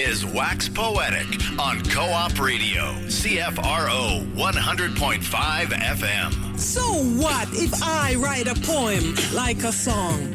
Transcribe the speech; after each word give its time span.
is 0.00 0.24
Wax 0.24 0.66
Poetic 0.66 1.26
on 1.58 1.82
Co 1.84 2.00
op 2.00 2.38
Radio, 2.38 2.94
CFRO 3.08 4.24
100.5 4.34 5.20
FM. 5.72 6.58
So 6.58 6.80
what 7.20 7.48
if 7.52 7.82
I 7.82 8.14
write 8.14 8.46
a 8.46 8.54
poem 8.62 9.14
like 9.34 9.62
a 9.64 9.72
song? 9.72 10.32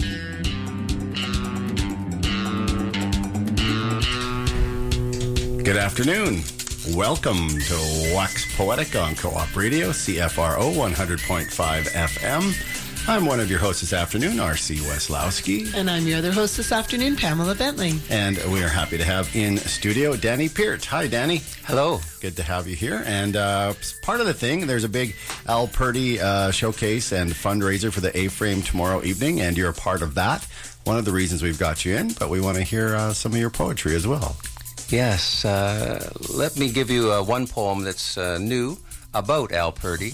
Good 5.64 5.78
afternoon. 5.78 6.44
Welcome 6.96 7.50
to 7.50 8.14
Wax 8.16 8.46
Poetic 8.56 8.96
on 8.96 9.16
Co 9.16 9.30
op 9.30 9.56
Radio, 9.56 9.90
CFRO 9.90 10.74
100.5 10.74 11.88
FM. 11.90 12.85
I'm 13.08 13.28
one 13.28 13.40
of 13.40 13.52
your 13.52 13.60
hosts 13.60 13.82
this 13.82 13.94
afternoon, 13.94 14.40
R.C. 14.40 14.78
Weslowski. 14.78 15.72
And 15.76 15.92
I'm 15.92 16.08
your 16.08 16.18
other 16.18 16.32
host 16.32 16.58
this 16.58 16.72
afternoon, 16.72 17.16
Pamela 17.16 17.54
Bentley. 17.54 17.94
And 18.10 18.36
we 18.52 18.64
are 18.64 18.68
happy 18.68 18.98
to 18.98 19.04
have 19.04 19.34
in 19.36 19.58
studio 19.58 20.16
Danny 20.16 20.50
Peart. 20.50 20.86
Hi, 20.86 21.06
Danny. 21.06 21.44
Hello. 21.66 22.00
Good 22.20 22.36
to 22.38 22.44
have 22.44 22.68
you 22.68 22.76
here. 22.76 23.04
And 23.06 23.36
uh, 23.36 23.76
part 24.02 24.22
of 24.22 24.26
the 24.26 24.34
thing, 24.34 24.66
there's 24.66 24.86
a 24.86 24.90
big 24.90 25.16
Al 25.48 25.68
Purdy 25.68 26.20
uh, 26.20 26.50
showcase 26.50 27.12
and 27.12 27.30
fundraiser 27.32 27.94
for 27.94 28.02
the 28.02 28.18
A 28.18 28.28
Frame 28.28 28.64
tomorrow 28.64 29.04
evening, 29.04 29.40
and 29.40 29.56
you're 29.56 29.70
a 29.70 29.74
part 29.74 30.02
of 30.02 30.16
that. 30.16 30.44
One 30.86 30.98
of 30.98 31.06
the 31.06 31.12
reasons 31.12 31.44
we've 31.44 31.60
got 31.60 31.86
you 31.86 31.96
in, 31.96 32.12
but 32.14 32.32
we 32.32 32.42
want 32.42 32.58
to 32.58 32.64
hear 32.64 32.96
uh, 32.96 33.14
some 33.14 33.34
of 33.34 33.38
your 33.38 33.52
poetry 33.52 33.96
as 33.96 34.08
well. 34.08 34.36
Yes. 34.90 35.46
Uh, 35.46 36.12
let 36.34 36.58
me 36.58 36.72
give 36.72 36.90
you 36.90 37.12
uh, 37.12 37.24
one 37.24 37.46
poem 37.46 37.84
that's 37.84 38.18
uh, 38.18 38.40
new 38.40 38.78
about 39.14 39.52
Al 39.52 39.72
Purdy, 39.72 40.14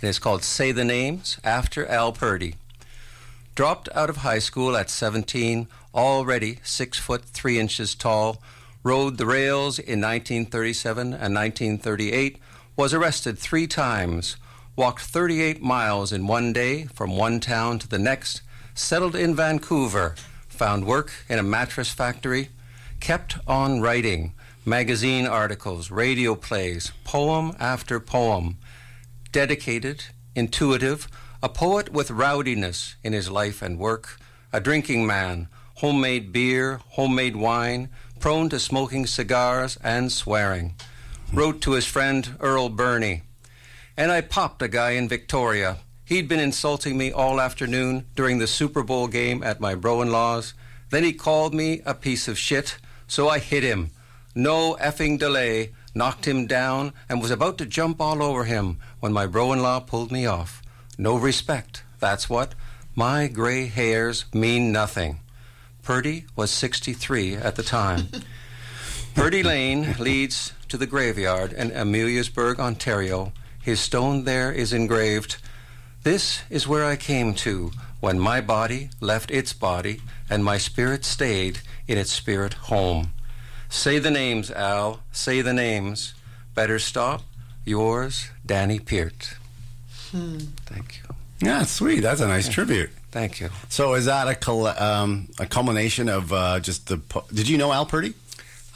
and 0.00 0.08
it's 0.08 0.18
called 0.18 0.42
Say 0.42 0.72
the 0.72 0.84
Names 0.84 1.38
After 1.44 1.86
Al 1.86 2.12
Purdy. 2.12 2.54
Dropped 3.54 3.88
out 3.94 4.08
of 4.08 4.18
high 4.18 4.38
school 4.38 4.76
at 4.76 4.88
17, 4.88 5.68
already 5.94 6.58
six 6.62 6.98
foot 6.98 7.24
three 7.24 7.58
inches 7.58 7.94
tall, 7.94 8.40
rode 8.82 9.18
the 9.18 9.26
rails 9.26 9.78
in 9.78 10.00
1937 10.00 11.08
and 11.08 11.34
1938, 11.34 12.38
was 12.76 12.94
arrested 12.94 13.38
three 13.38 13.66
times, 13.66 14.36
walked 14.74 15.02
38 15.02 15.60
miles 15.60 16.12
in 16.12 16.26
one 16.26 16.52
day 16.52 16.84
from 16.84 17.16
one 17.16 17.38
town 17.38 17.78
to 17.78 17.88
the 17.88 17.98
next, 17.98 18.40
settled 18.74 19.14
in 19.14 19.34
Vancouver, 19.34 20.14
found 20.48 20.86
work 20.86 21.12
in 21.28 21.38
a 21.38 21.42
mattress 21.42 21.90
factory, 21.90 22.48
kept 23.00 23.36
on 23.46 23.80
writing 23.80 24.32
magazine 24.64 25.26
articles, 25.26 25.90
radio 25.90 26.34
plays, 26.34 26.92
poem 27.04 27.54
after 27.58 27.98
poem, 27.98 28.56
dedicated, 29.32 30.04
intuitive, 30.34 31.08
a 31.42 31.48
poet 31.48 31.92
with 31.92 32.10
rowdiness 32.10 32.96
in 33.02 33.12
his 33.12 33.30
life 33.30 33.62
and 33.62 33.78
work, 33.78 34.18
a 34.52 34.60
drinking 34.60 35.06
man, 35.06 35.48
homemade 35.76 36.32
beer, 36.32 36.80
homemade 36.88 37.36
wine, 37.36 37.88
prone 38.18 38.48
to 38.50 38.60
smoking 38.60 39.06
cigars 39.06 39.78
and 39.82 40.12
swearing. 40.12 40.74
Wrote 41.32 41.60
to 41.62 41.72
his 41.72 41.86
friend 41.86 42.36
Earle 42.40 42.68
Birney, 42.68 43.22
and 43.96 44.12
I 44.12 44.20
popped 44.20 44.62
a 44.62 44.68
guy 44.68 44.90
in 44.92 45.08
Victoria. 45.08 45.78
He'd 46.04 46.28
been 46.28 46.40
insulting 46.40 46.98
me 46.98 47.12
all 47.12 47.40
afternoon 47.40 48.06
during 48.16 48.38
the 48.38 48.46
Super 48.46 48.82
Bowl 48.82 49.06
game 49.08 49.42
at 49.42 49.60
my 49.60 49.74
bro 49.74 50.02
in 50.02 50.10
law's. 50.10 50.54
Then 50.90 51.04
he 51.04 51.12
called 51.12 51.54
me 51.54 51.82
a 51.86 51.94
piece 51.94 52.26
of 52.26 52.38
shit, 52.38 52.78
so 53.06 53.28
I 53.28 53.38
hit 53.38 53.62
him. 53.62 53.90
No 54.34 54.76
effing 54.80 55.18
delay, 55.18 55.72
knocked 55.94 56.26
him 56.26 56.46
down, 56.46 56.92
and 57.08 57.22
was 57.22 57.30
about 57.30 57.58
to 57.58 57.66
jump 57.66 58.00
all 58.00 58.22
over 58.22 58.44
him 58.44 58.78
when 59.00 59.12
my 59.12 59.26
bro 59.26 59.52
in 59.52 59.62
law 59.62 59.80
pulled 59.80 60.12
me 60.12 60.26
off. 60.26 60.62
No 60.96 61.16
respect, 61.16 61.82
that's 61.98 62.30
what. 62.30 62.54
My 62.94 63.26
gray 63.26 63.66
hairs 63.66 64.26
mean 64.32 64.72
nothing. 64.72 65.20
Purdy 65.82 66.26
was 66.36 66.50
63 66.50 67.36
at 67.36 67.56
the 67.56 67.62
time. 67.62 68.08
Purdy 69.14 69.42
Lane 69.42 69.96
leads 69.98 70.52
to 70.68 70.76
the 70.76 70.86
graveyard 70.86 71.52
in 71.52 71.70
Ameliasburg, 71.70 72.58
Ontario. 72.60 73.32
His 73.60 73.80
stone 73.80 74.24
there 74.24 74.52
is 74.52 74.72
engraved 74.72 75.36
This 76.02 76.42
is 76.48 76.68
where 76.68 76.84
I 76.84 76.96
came 76.96 77.34
to 77.34 77.72
when 78.00 78.18
my 78.18 78.40
body 78.40 78.90
left 79.00 79.30
its 79.30 79.52
body 79.52 80.00
and 80.30 80.44
my 80.44 80.58
spirit 80.58 81.04
stayed 81.04 81.60
in 81.86 81.98
its 81.98 82.12
spirit 82.12 82.54
home. 82.54 83.12
Say 83.68 83.98
the 83.98 84.10
names, 84.10 84.50
Al. 84.50 85.00
Say 85.12 85.42
the 85.42 85.52
names. 85.52 86.14
Better 86.54 86.78
stop. 86.78 87.22
Yours, 87.74 88.28
Danny 88.44 88.78
Peart. 88.80 89.34
Hmm. 90.10 90.38
Thank 90.66 91.00
you. 91.02 91.14
Yeah, 91.48 91.62
sweet. 91.64 92.00
That's 92.00 92.20
a 92.20 92.26
nice 92.26 92.48
tribute. 92.48 92.90
Thank 93.12 93.40
you. 93.40 93.48
So, 93.68 93.94
is 93.94 94.04
that 94.06 94.26
a 94.28 94.34
col- 94.34 94.66
um, 94.66 95.28
a 95.38 95.46
culmination 95.46 96.08
of 96.08 96.32
uh, 96.32 96.60
just 96.60 96.88
the? 96.88 96.98
Po- 96.98 97.24
Did 97.32 97.48
you 97.48 97.56
know 97.58 97.72
Al 97.72 97.86
Purdy? 97.86 98.14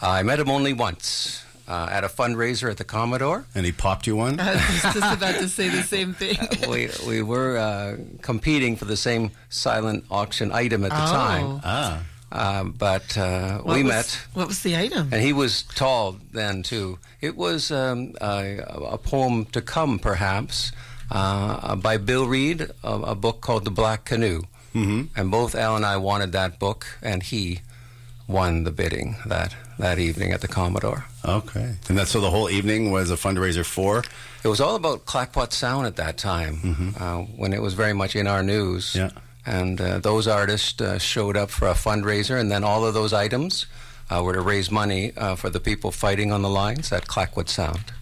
I 0.01 0.23
met 0.23 0.39
him 0.41 0.49
only 0.49 0.73
once 0.73 1.45
uh, 1.69 1.89
at 1.91 2.05
a 2.05 2.09
fundraiser 2.09 2.71
at 2.71 2.77
the 2.77 2.85
Commodore. 2.85 3.45
And 3.55 3.67
he 3.67 3.73
popped 3.73 4.07
you 4.07 4.17
one. 4.17 4.39
I 4.41 4.55
was 4.55 4.83
just 4.95 4.97
about 5.19 5.35
to 5.41 5.49
say 5.49 5.69
the 5.69 5.83
same 5.83 6.15
thing. 6.23 6.39
we 6.71 6.89
we 7.07 7.21
were 7.23 7.57
uh, 7.59 7.97
competing 8.23 8.77
for 8.77 8.85
the 8.87 8.97
same 8.97 9.31
silent 9.51 10.05
auction 10.11 10.53
item 10.53 10.85
at 10.85 10.91
the 10.91 11.05
Oh. 11.05 11.13
time. 11.13 11.61
Ah. 11.65 12.03
Um, 12.33 12.73
but 12.73 13.17
uh, 13.17 13.63
we 13.65 13.83
was- 13.83 13.93
met. 13.93 14.27
What 14.35 14.49
was 14.49 14.63
the 14.63 14.77
item? 14.77 15.11
And 15.13 15.23
he 15.23 15.33
was 15.33 15.63
tall 15.63 16.17
then 16.33 16.63
too. 16.63 16.99
It 17.21 17.37
was 17.37 17.71
um, 17.71 18.15
a, 18.21 18.59
a 18.67 18.99
poem 18.99 19.45
to 19.47 19.61
come, 19.63 19.99
perhaps, 19.99 20.73
uh, 21.11 21.77
by 21.77 21.97
Bill 21.97 22.27
Reid, 22.27 22.63
a, 22.83 22.93
a 22.93 23.15
book 23.15 23.41
called 23.41 23.65
The 23.65 23.71
Black 23.71 24.05
Canoe. 24.05 24.43
Mm-hmm. 24.75 25.03
And 25.17 25.31
both 25.31 25.55
Al 25.55 25.77
and 25.77 25.87
I 25.87 25.97
wanted 25.99 26.33
that 26.33 26.59
book, 26.59 26.99
and 27.03 27.23
he 27.23 27.61
won 28.27 28.65
the 28.65 28.73
bidding 28.73 29.17
that 29.27 29.55
that 29.79 29.99
evening 29.99 30.33
at 30.33 30.41
the 30.41 30.49
Commodore. 30.49 31.05
Okay. 31.25 31.77
And 31.89 31.99
that 31.99 32.09
so 32.09 32.21
the 32.21 32.31
whole 32.31 32.49
evening 32.51 32.91
was 32.91 33.11
a 33.11 33.17
fundraiser 33.17 33.65
for. 33.65 34.03
It 34.43 34.49
was 34.49 34.61
all 34.61 34.75
about 34.77 35.05
Clayoquot 35.07 35.53
Sound 35.53 35.87
at 35.87 35.97
that 35.97 36.17
time, 36.19 36.95
uh, 36.99 37.19
when 37.37 37.53
it 37.53 37.63
was 37.63 37.75
very 37.75 37.93
much 37.93 38.17
in 38.17 38.27
our 38.27 38.43
news. 38.43 38.95
Mm-hmm. 38.95 39.17
Yeah. 39.17 39.23
And 39.47 39.81
uh, 39.81 39.99
those 39.99 40.27
artists 40.27 40.81
uh, 40.81 40.99
showed 40.99 41.37
up 41.37 41.51
for 41.51 41.69
a 41.69 41.75
fundraiser, 41.75 42.41
and 42.41 42.51
then 42.51 42.65
all 42.65 42.87
of 42.87 42.95
those 42.95 43.13
items 43.13 43.67
uh, 44.11 44.23
were 44.23 44.35
to 44.35 44.41
raise 44.41 44.71
money 44.71 45.13
uh, 45.17 45.35
for 45.35 45.51
the 45.51 45.61
people 45.61 45.91
fighting 45.91 46.33
on 46.33 46.43
the 46.43 46.49
lines 46.49 46.93
at 46.93 47.07
Clayoquot 47.07 47.49
Sound. 47.49 47.93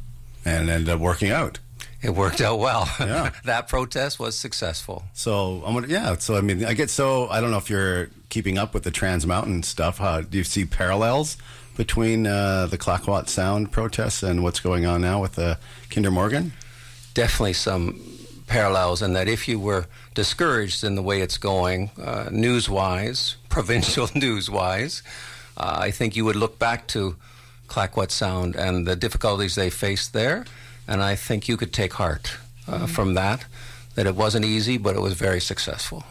And 0.45 0.71
ended 0.71 0.89
up 0.89 1.01
working 1.01 1.31
out. 1.31 1.59
It 2.03 2.11
worked 2.11 2.41
out 2.41 2.59
well. 2.59 2.89
Yeah. 3.01 3.31
that 3.45 3.69
protest 3.69 4.19
was 4.19 4.37
successful. 4.37 5.05
So 5.13 5.63
I'm 5.65 5.75
gonna, 5.75 5.89
yeah. 5.89 6.17
So 6.17 6.37
I 6.37 6.41
mean, 6.41 6.65
I 6.65 6.75
get 6.75 6.91
so 6.91 7.29
I 7.29 7.41
don't 7.41 7.51
know 7.51 7.59
if 7.59 7.71
you're 7.71 8.11
keeping 8.29 8.59
up 8.59 8.75
with 8.75 8.83
the 8.85 8.91
Trans 8.91 9.27
Mountain 9.27 9.63
stuff. 9.63 9.99
How 9.99 10.21
do 10.21 10.39
you 10.39 10.45
see 10.45 10.65
parallels 10.65 11.37
between 11.77 12.27
uh, 12.27 12.67
the 12.67 12.79
Clayoquot 12.79 13.29
Sound 13.29 13.73
protests 13.73 14.23
and 14.23 14.43
what's 14.43 14.61
going 14.61 14.87
on 14.87 15.01
now 15.01 15.21
with 15.21 15.39
uh, 15.39 15.57
Kinder 15.91 16.11
Morgan? 16.11 16.53
Definitely 17.15 17.55
some 17.55 18.01
parallels 18.53 19.01
in 19.01 19.15
that 19.15 19.29
if 19.29 19.49
you 19.49 19.59
were 19.59 19.87
discouraged 20.15 20.85
in 20.85 20.95
the 20.95 21.03
way 21.03 21.23
it's 21.23 21.39
going, 21.39 21.91
uh, 22.01 22.29
news 22.31 22.69
wise, 22.69 23.37
provincial 23.49 24.09
news 24.15 24.51
wise, 24.51 25.03
uh, 25.57 25.77
I 25.87 25.91
think 25.91 26.17
you 26.17 26.25
would 26.27 26.37
look 26.37 26.59
back 26.59 26.87
to 26.89 27.17
Clayoquot 27.69 28.11
Sound 28.11 28.55
and 28.57 28.87
the 28.87 28.95
difficulties 28.95 29.55
they 29.55 29.71
faced 29.71 30.13
there. 30.13 30.45
And 30.87 31.03
I 31.03 31.17
think 31.17 31.49
you 31.49 31.57
could 31.57 31.73
take 31.73 31.95
heart 31.95 32.37
uh, 32.69 32.87
from 32.87 33.15
that, 33.15 33.47
that 33.95 34.07
it 34.07 34.15
wasn't 34.15 34.45
easy, 34.45 34.77
but 34.79 34.97
it 34.97 35.01
was 35.01 35.15
very 35.15 35.41
successful. 35.41 36.05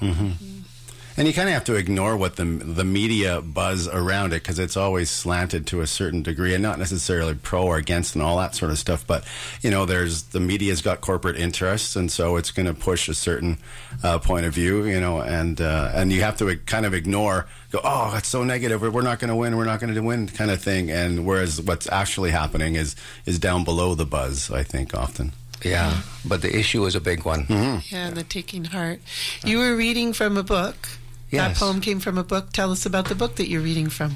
And 1.17 1.27
you 1.27 1.33
kind 1.33 1.49
of 1.49 1.53
have 1.53 1.65
to 1.65 1.75
ignore 1.75 2.15
what 2.15 2.37
the 2.37 2.45
the 2.45 2.83
media 2.83 3.41
buzz 3.41 3.87
around 3.87 4.33
it 4.33 4.43
because 4.43 4.59
it's 4.59 4.77
always 4.77 5.09
slanted 5.09 5.67
to 5.67 5.81
a 5.81 5.87
certain 5.87 6.23
degree, 6.23 6.53
and 6.53 6.63
not 6.63 6.79
necessarily 6.79 7.35
pro 7.35 7.63
or 7.63 7.77
against 7.77 8.15
and 8.15 8.23
all 8.23 8.37
that 8.37 8.55
sort 8.55 8.71
of 8.71 8.79
stuff. 8.79 9.05
But 9.05 9.25
you 9.61 9.69
know, 9.69 9.85
there's 9.85 10.23
the 10.23 10.39
media's 10.39 10.81
got 10.81 11.01
corporate 11.01 11.35
interests, 11.35 11.95
and 11.95 12.11
so 12.11 12.37
it's 12.37 12.51
going 12.51 12.65
to 12.65 12.73
push 12.73 13.09
a 13.09 13.13
certain 13.13 13.57
uh, 14.03 14.19
point 14.19 14.45
of 14.45 14.53
view. 14.53 14.85
You 14.85 15.01
know, 15.01 15.21
and 15.21 15.59
uh, 15.59 15.91
and 15.93 16.11
you 16.11 16.21
have 16.21 16.37
to 16.37 16.55
kind 16.65 16.85
of 16.85 16.93
ignore, 16.93 17.47
go, 17.71 17.81
oh, 17.83 18.15
it's 18.17 18.29
so 18.29 18.43
negative. 18.43 18.81
We're 18.81 19.01
not 19.01 19.19
going 19.19 19.29
to 19.29 19.35
win. 19.35 19.57
We're 19.57 19.65
not 19.65 19.79
going 19.79 19.93
to 19.93 20.01
win, 20.01 20.27
kind 20.27 20.49
of 20.49 20.61
thing. 20.61 20.89
And 20.89 21.25
whereas 21.25 21.61
what's 21.61 21.89
actually 21.91 22.31
happening 22.31 22.75
is 22.75 22.95
is 23.25 23.37
down 23.37 23.63
below 23.63 23.95
the 23.95 24.05
buzz. 24.05 24.49
I 24.49 24.63
think 24.63 24.95
often. 24.95 25.33
Yeah, 25.63 26.01
but 26.25 26.41
the 26.41 26.55
issue 26.57 26.85
is 26.85 26.95
a 26.95 27.01
big 27.01 27.23
one. 27.25 27.45
Yeah, 27.89 28.09
the 28.09 28.23
taking 28.23 28.65
heart. 28.65 28.99
You 29.45 29.59
were 29.59 29.75
reading 29.75 30.13
from 30.13 30.37
a 30.37 30.43
book. 30.43 30.87
Yes. 31.29 31.59
That 31.59 31.65
poem 31.65 31.81
came 31.81 31.99
from 31.99 32.17
a 32.17 32.23
book. 32.23 32.51
Tell 32.51 32.71
us 32.71 32.85
about 32.85 33.05
the 33.09 33.15
book 33.15 33.35
that 33.35 33.47
you're 33.47 33.61
reading 33.61 33.89
from. 33.89 34.15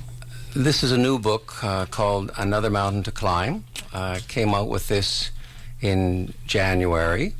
This 0.55 0.83
is 0.83 0.91
a 0.91 0.97
new 0.97 1.19
book 1.19 1.63
uh, 1.63 1.85
called 1.85 2.31
Another 2.37 2.69
Mountain 2.69 3.03
to 3.03 3.11
Climb. 3.11 3.63
Uh, 3.93 4.19
came 4.27 4.53
out 4.53 4.67
with 4.69 4.87
this 4.87 5.31
in 5.81 6.33
January. 6.47 7.35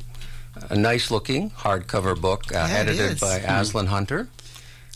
A 0.70 0.76
nice 0.76 1.10
looking 1.10 1.50
hardcover 1.50 2.18
book 2.18 2.44
uh, 2.54 2.66
Yeah, 2.68 2.76
edited 2.78 3.12
is. 3.12 3.20
by 3.20 3.40
Aislinn 3.40 3.86
Hunter. 3.88 4.28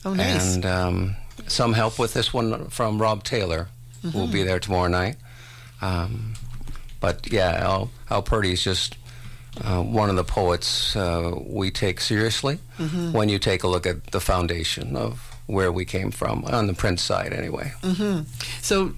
Oh, 0.05 0.15
nice. 0.15 0.55
And 0.55 0.65
um, 0.67 1.17
some 1.47 1.73
help 1.75 1.99
with 1.99 2.15
this 2.15 2.33
one 2.33 2.69
from 2.69 3.01
Rob 3.01 3.25
Taylor, 3.25 3.69
who 4.03 4.11
will 4.11 4.25
Mm-hmm. 4.25 4.33
be 4.33 4.43
there 4.45 4.59
tomorrow 4.61 4.89
night. 4.89 5.17
Um, 5.83 6.35
but 7.01 7.31
yeah, 7.33 7.53
Al, 7.61 7.91
Al 8.11 8.23
Purdy 8.23 8.53
is 8.53 8.63
just 8.63 8.97
uh, 9.65 9.83
one 9.83 10.11
of 10.11 10.17
the 10.17 10.25
poets 10.25 10.95
uh, 10.97 11.33
we 11.47 11.71
take 11.71 12.01
seriously 12.01 12.59
Mm-hmm. 12.79 13.13
when 13.13 13.29
you 13.29 13.39
take 13.39 13.63
a 13.63 13.69
look 13.69 13.87
at 13.87 14.07
the 14.13 14.21
foundation 14.21 14.97
of 14.97 15.37
where 15.47 15.71
we 15.71 15.85
came 15.85 16.11
from, 16.11 16.45
on 16.47 16.67
the 16.67 16.73
print 16.75 16.99
side 16.99 17.33
anyway. 17.35 17.73
Mm-hmm. 17.83 18.23
So, 18.63 18.93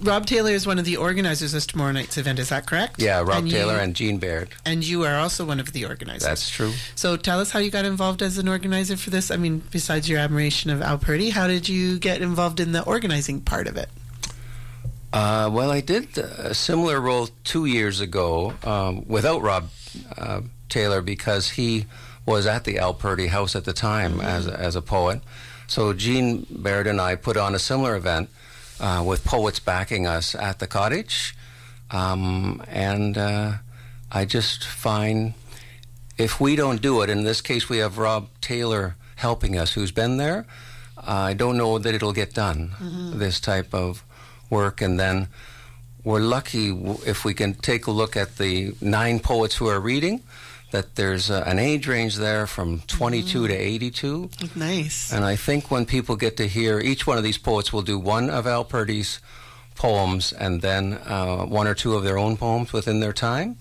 Rob 0.00 0.24
Taylor 0.26 0.52
is 0.52 0.66
one 0.66 0.78
of 0.78 0.84
the 0.86 0.96
organizers 0.96 1.52
of 1.52 1.66
tomorrow 1.66 1.92
night's 1.92 2.16
event. 2.16 2.38
Is 2.38 2.48
that 2.50 2.64
correct? 2.66 3.00
Yeah, 3.00 3.18
Rob 3.20 3.42
And 3.44 3.50
Taylor 3.50 3.74
you, 3.74 3.80
and 3.80 3.94
Jean 3.94 4.18
Baird. 4.18 4.50
and 4.64 4.82
you 4.84 5.04
are 5.04 5.16
also 5.16 5.44
one 5.44 5.58
of 5.60 5.72
the 5.72 5.84
organizers. 5.84 6.22
That's 6.22 6.48
true. 6.50 6.72
So 6.94 7.16
tell 7.16 7.40
us 7.40 7.50
how 7.50 7.58
you 7.58 7.70
got 7.70 7.84
involved 7.84 8.22
as 8.22 8.38
an 8.38 8.46
organizer 8.48 8.96
for 8.96 9.10
this. 9.10 9.30
I 9.30 9.36
mean, 9.36 9.62
besides 9.70 10.08
your 10.08 10.18
admiration 10.18 10.70
of 10.70 10.80
Al 10.80 10.96
Purdy, 10.98 11.30
how 11.30 11.46
did 11.46 11.68
you 11.68 11.98
get 11.98 12.22
involved 12.22 12.60
in 12.60 12.72
the 12.72 12.82
organizing 12.84 13.40
part 13.42 13.66
of 13.66 13.76
it? 13.76 13.88
Uh, 15.12 15.48
well, 15.52 15.70
I 15.70 15.80
did 15.80 16.18
a 16.18 16.52
similar 16.54 17.00
role 17.00 17.28
two 17.44 17.64
years 17.64 18.00
ago 18.00 18.52
um, 18.64 19.06
without 19.08 19.40
Rob 19.42 19.70
uh, 20.16 20.40
Taylor 20.68 21.00
because 21.02 21.50
he 21.50 21.86
was 22.24 22.46
at 22.46 22.64
the 22.64 22.78
Al 22.78 22.94
Purdy 22.94 23.28
House 23.28 23.54
at 23.54 23.64
the 23.64 23.72
time 23.72 24.20
as, 24.20 24.46
a- 24.46 24.58
as 24.58 24.74
a 24.76 24.82
poet. 24.82 25.20
So 25.68 25.92
Jean 25.92 26.46
Baird 26.50 26.86
and 26.86 27.00
I 27.00 27.14
put 27.16 27.36
on 27.36 27.54
a 27.54 27.58
similar 27.58 27.96
event 27.96 28.28
uh, 28.80 29.02
with 29.06 29.24
poets 29.24 29.58
backing 29.60 30.06
us 30.06 30.34
at 30.34 30.58
the 30.58 30.66
cottage. 30.66 31.36
Um, 31.90 32.62
and 32.68 33.16
uh, 33.16 33.52
I 34.10 34.24
just 34.24 34.64
find 34.64 35.34
if 36.18 36.40
we 36.40 36.56
don't 36.56 36.80
do 36.82 37.02
it, 37.02 37.10
in 37.10 37.24
this 37.24 37.40
case 37.40 37.68
we 37.68 37.78
have 37.78 37.98
Rob 37.98 38.28
Taylor 38.40 38.96
helping 39.16 39.56
us, 39.58 39.72
who's 39.74 39.92
been 39.92 40.16
there, 40.16 40.46
I 40.98 41.34
don't 41.34 41.56
know 41.56 41.78
that 41.78 41.94
it'll 41.94 42.12
get 42.12 42.34
done, 42.34 42.72
this 43.14 43.38
type 43.38 43.72
of 43.74 44.02
work. 44.50 44.80
And 44.80 44.98
then 44.98 45.28
we're 46.06 46.20
lucky 46.20 46.68
if 47.04 47.24
we 47.24 47.34
can 47.34 47.54
take 47.54 47.88
a 47.88 47.90
look 47.90 48.16
at 48.16 48.36
the 48.38 48.72
nine 48.80 49.18
poets 49.18 49.56
who 49.56 49.66
are 49.66 49.80
reading, 49.80 50.22
that 50.70 50.94
there's 50.94 51.32
uh, 51.32 51.42
an 51.44 51.58
age 51.58 51.88
range 51.88 52.14
there 52.14 52.46
from 52.46 52.78
22 52.86 53.48
to 53.48 53.52
82. 53.52 54.30
Nice. 54.54 55.12
And 55.12 55.24
I 55.24 55.34
think 55.34 55.68
when 55.68 55.84
people 55.84 56.14
get 56.14 56.36
to 56.36 56.46
hear, 56.46 56.78
each 56.78 57.08
one 57.08 57.18
of 57.18 57.24
these 57.24 57.38
poets 57.38 57.72
will 57.72 57.82
do 57.82 57.98
one 57.98 58.30
of 58.30 58.46
Al 58.46 58.64
Purdy's 58.64 59.18
poems 59.74 60.32
and 60.32 60.62
then 60.62 60.94
uh, 61.06 61.44
one 61.44 61.66
or 61.66 61.74
two 61.74 61.96
of 61.96 62.04
their 62.04 62.18
own 62.18 62.36
poems 62.36 62.72
within 62.72 63.00
their 63.00 63.12
time. 63.12 63.56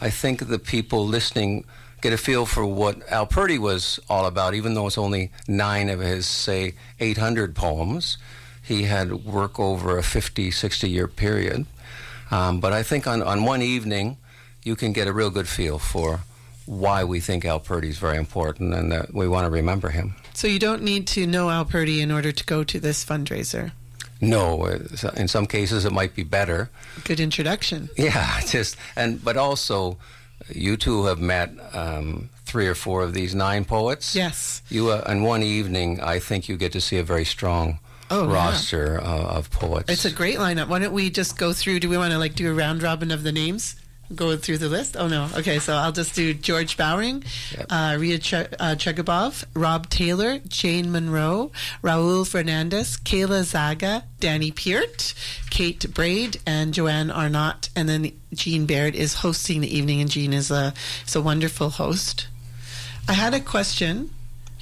I 0.00 0.10
think 0.10 0.48
the 0.48 0.58
people 0.58 1.06
listening 1.06 1.64
get 2.00 2.12
a 2.12 2.18
feel 2.18 2.46
for 2.46 2.66
what 2.66 3.08
Al 3.12 3.26
Purdy 3.26 3.58
was 3.58 4.00
all 4.10 4.26
about, 4.26 4.54
even 4.54 4.74
though 4.74 4.88
it's 4.88 4.98
only 4.98 5.30
nine 5.46 5.88
of 5.88 6.00
his, 6.00 6.26
say, 6.26 6.74
800 6.98 7.54
poems. 7.54 8.18
He 8.60 8.82
had 8.82 9.24
work 9.24 9.60
over 9.60 9.96
a 9.96 10.02
50, 10.02 10.50
60 10.50 10.90
year 10.90 11.06
period. 11.06 11.66
Um, 12.30 12.60
but 12.60 12.72
I 12.72 12.82
think 12.82 13.06
on, 13.06 13.22
on 13.22 13.44
one 13.44 13.62
evening, 13.62 14.18
you 14.64 14.76
can 14.76 14.92
get 14.92 15.06
a 15.06 15.12
real 15.12 15.30
good 15.30 15.48
feel 15.48 15.78
for 15.78 16.20
why 16.66 17.04
we 17.04 17.20
think 17.20 17.44
Al 17.44 17.60
Purdy 17.60 17.88
is 17.88 17.98
very 17.98 18.16
important 18.16 18.74
and 18.74 18.90
that 18.90 19.14
we 19.14 19.28
want 19.28 19.44
to 19.44 19.50
remember 19.50 19.90
him. 19.90 20.16
So 20.34 20.48
you 20.48 20.58
don't 20.58 20.82
need 20.82 21.06
to 21.08 21.26
know 21.26 21.48
Al 21.48 21.64
Purdy 21.64 22.00
in 22.00 22.10
order 22.10 22.32
to 22.32 22.44
go 22.44 22.64
to 22.64 22.80
this 22.80 23.04
fundraiser. 23.04 23.72
No, 24.20 24.64
in 24.64 25.28
some 25.28 25.46
cases 25.46 25.84
it 25.84 25.92
might 25.92 26.14
be 26.14 26.24
better. 26.24 26.70
Good 27.04 27.20
introduction. 27.20 27.90
Yeah, 27.96 28.40
just 28.46 28.76
and 28.96 29.22
but 29.22 29.36
also, 29.36 29.98
you 30.48 30.76
two 30.76 31.04
have 31.04 31.20
met 31.20 31.50
um, 31.72 32.30
three 32.44 32.66
or 32.66 32.74
four 32.74 33.02
of 33.02 33.12
these 33.12 33.34
nine 33.34 33.64
poets. 33.64 34.16
Yes. 34.16 34.62
You 34.70 34.90
uh, 34.90 35.04
in 35.08 35.22
one 35.22 35.42
evening, 35.42 36.00
I 36.00 36.18
think 36.18 36.48
you 36.48 36.56
get 36.56 36.72
to 36.72 36.80
see 36.80 36.96
a 36.96 37.02
very 37.02 37.24
strong 37.24 37.78
Oh, 38.10 38.28
yeah. 38.28 38.34
roster 38.34 39.00
uh, 39.00 39.04
of 39.38 39.50
poets. 39.50 39.90
It's 39.90 40.04
a 40.04 40.12
great 40.12 40.36
lineup. 40.38 40.68
Why 40.68 40.78
don't 40.78 40.92
we 40.92 41.10
just 41.10 41.36
go 41.36 41.52
through? 41.52 41.80
Do 41.80 41.88
we 41.88 41.98
want 41.98 42.12
to 42.12 42.18
like 42.18 42.34
do 42.34 42.50
a 42.50 42.54
round 42.54 42.82
robin 42.82 43.10
of 43.10 43.22
the 43.22 43.32
names? 43.32 43.76
Go 44.14 44.36
through 44.36 44.58
the 44.58 44.68
list? 44.68 44.96
Oh 44.96 45.08
no. 45.08 45.28
Okay, 45.34 45.58
so 45.58 45.74
I'll 45.74 45.90
just 45.90 46.14
do 46.14 46.32
George 46.32 46.76
Bowering, 46.76 47.24
Yep. 47.58 47.66
uh, 47.70 47.96
Rita 47.98 48.18
Ch- 48.20 48.34
uh, 48.60 48.76
Chegabov, 48.76 49.42
Rob 49.52 49.90
Taylor, 49.90 50.38
Jane 50.46 50.92
Munro, 50.92 51.50
Raoul 51.82 52.24
Fernandes, 52.24 53.02
Kayla 53.02 53.42
Czaga, 53.42 54.04
Danny 54.20 54.52
Peart, 54.52 55.12
Kate 55.50 55.92
Braid, 55.92 56.40
and 56.46 56.72
Joanne 56.72 57.10
Arnott. 57.10 57.68
And 57.74 57.88
then 57.88 58.12
Jean 58.32 58.64
Baird 58.66 58.94
is 58.94 59.14
hosting 59.14 59.60
the 59.62 59.76
evening, 59.76 60.00
and 60.00 60.08
Jean 60.08 60.32
is 60.32 60.52
a 60.52 60.72
is 61.04 61.16
a 61.16 61.20
wonderful 61.20 61.70
host. 61.70 62.28
I 63.08 63.14
had 63.14 63.34
a 63.34 63.40
question. 63.40 64.10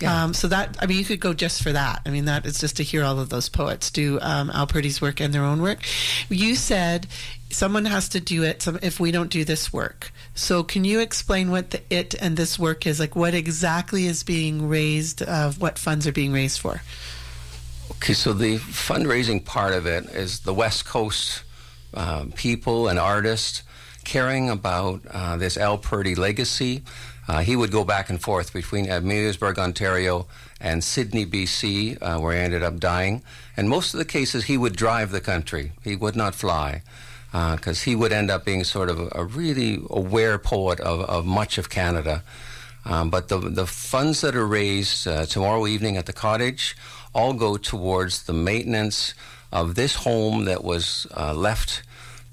Yeah. 0.01 0.25
Um, 0.25 0.35
so 0.35 0.49
that 0.49 0.77
I 0.81 0.87
mean, 0.87 0.99
you 0.99 1.05
could 1.05 1.21
go 1.21 1.35
just 1.35 1.63
for 1.63 1.73
that. 1.73 2.03
I 2.05 2.11
mean, 2.11 2.25
that 2.25 2.47
is 2.47 2.59
just 2.59 2.77
to 2.79 2.83
hear 2.83 3.05
all 3.05 3.21
of 3.21 3.29
those 3.29 3.49
poets 3.49 3.91
do 3.91 4.19
um, 4.21 4.51
Al 4.51 4.67
Purdy's 4.67 5.01
work 5.01 5.21
and 5.21 5.33
their 5.33 5.45
own 5.45 5.63
work. 5.63 5.79
You 6.29 6.57
said 6.57 7.07
someone 7.51 7.85
has 7.85 8.09
to 8.09 8.21
do 8.21 8.43
it 8.43 8.63
some, 8.63 8.79
if 8.83 8.99
we 8.99 9.13
don't 9.13 9.31
do 9.31 9.45
this 9.45 9.73
work. 9.73 10.13
So 10.35 10.65
can 10.65 10.85
you 10.85 10.99
explain 10.99 11.51
what 11.51 11.71
the 11.71 11.81
it 11.91 12.15
and 12.21 12.37
this 12.37 12.59
work 12.59 12.87
is? 12.87 12.99
Like, 12.99 13.15
what 13.15 13.35
exactly 13.35 14.07
is 14.07 14.25
being 14.25 14.69
raised? 14.69 15.23
Of 15.23 15.61
what 15.61 15.79
funds 15.79 16.07
are 16.07 16.13
being 16.13 16.33
raised 16.33 16.59
for? 16.59 16.83
Okay, 17.93 18.15
so 18.15 18.33
the 18.33 18.57
fundraising 18.57 19.45
part 19.45 19.73
of 19.73 19.87
it 19.87 20.07
is 20.07 20.41
the 20.41 20.55
West 20.55 20.87
Coast 20.87 21.45
um, 21.95 22.33
people 22.33 22.89
and 22.89 22.99
artists 22.99 23.63
caring 24.05 24.51
about 24.51 25.01
uh, 25.11 25.37
this 25.37 25.57
Al 25.57 25.79
Purdy 25.79 26.15
legacy. 26.15 26.83
Uh, 27.27 27.41
he 27.41 27.57
would 27.57 27.71
go 27.71 27.85
back 27.85 28.11
and 28.11 28.21
forth 28.21 28.53
between 28.53 28.87
Ameliasburg, 28.87 29.59
Ontario, 29.59 30.27
and 30.61 30.85
Sidney, 30.85 31.25
BC, 31.25 31.99
uh, 32.01 32.19
where 32.21 32.35
he 32.35 32.41
ended 32.41 32.63
up 32.63 32.79
dying. 32.79 33.23
And 33.57 33.69
most 33.69 33.95
of 33.95 33.99
the 33.99 34.05
cases, 34.05 34.45
he 34.45 34.59
would 34.59 34.77
drive 34.77 35.11
the 35.11 35.21
country. 35.21 35.73
He 35.83 35.97
would 35.97 36.17
not 36.17 36.35
fly 36.35 36.83
because 37.33 37.83
he 37.83 37.97
would 37.97 38.13
end 38.13 38.31
up 38.31 38.45
being 38.45 38.63
sort 38.63 38.89
of 38.89 39.01
a, 39.01 39.09
a 39.13 39.25
really 39.25 39.83
aware 39.91 40.39
poet 40.39 40.79
of, 40.81 41.01
of 41.01 41.27
much 41.27 41.59
of 41.59 41.69
Canada. 41.69 42.23
Um, 42.85 43.11
but 43.11 43.29
the, 43.29 43.39
the 43.39 43.67
funds 43.67 44.21
that 44.21 44.37
are 44.37 44.47
raised 44.47 45.09
uh, 45.09 45.27
tomorrow 45.27 45.67
evening 45.67 45.97
at 45.97 46.07
the 46.07 46.13
cottage 46.13 46.77
all 47.15 47.33
go 47.33 47.57
towards 47.57 48.25
the 48.25 48.33
maintenance 48.33 49.15
of 49.51 49.75
this 49.75 49.95
home 49.95 50.45
that 50.45 50.63
was 50.63 51.07
uh, 51.17 51.33
left 51.33 51.83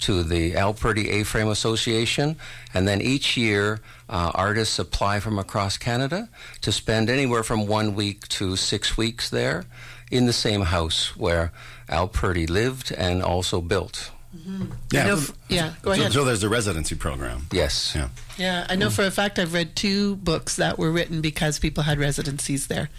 to 0.02 0.24
the 0.24 0.56
Al 0.56 0.74
Purdy 0.74 1.10
A-Frame 1.10 1.48
Association. 1.48 2.36
And 2.74 2.88
then 2.88 3.02
each 3.02 3.38
year, 3.38 3.80
uh, 4.10 4.32
artists 4.36 4.78
apply 4.80 5.20
from 5.20 5.40
across 5.40 5.78
Canada 5.78 6.30
to 6.62 6.72
spend 6.72 7.10
anywhere 7.10 7.44
from 7.44 7.68
one 7.68 7.96
week 7.96 8.28
to 8.30 8.56
six 8.56 8.98
weeks 8.98 9.30
there 9.30 9.66
in 10.12 10.26
the 10.26 10.34
same 10.34 10.62
house 10.64 11.16
where 11.16 11.52
Al 11.90 12.08
Purdy 12.08 12.46
lived 12.48 12.92
and 12.92 13.24
also 13.24 13.62
built. 13.62 14.12
Yeah, 14.92 15.04
I 15.04 15.08
know 15.08 15.18
f- 15.18 15.32
yeah, 15.50 15.74
go 15.82 15.94
so, 15.94 16.00
ahead. 16.00 16.14
so 16.14 16.24
there's 16.24 16.44
a 16.44 16.50
residency 16.50 16.96
program. 16.96 17.48
Yes. 17.52 17.94
Yeah. 17.94 18.08
Yeah, 18.38 18.66
I 18.70 18.76
know 18.76 18.90
for 18.90 19.04
a 19.06 19.12
fact 19.12 19.38
I've 19.38 19.54
read 19.54 19.76
two 19.76 20.16
books 20.16 20.56
that 20.56 20.80
were 20.80 20.90
written 20.90 21.20
because 21.22 21.60
people 21.60 21.84
had 21.84 22.00
residencies 22.00 22.68
there. 22.68 22.90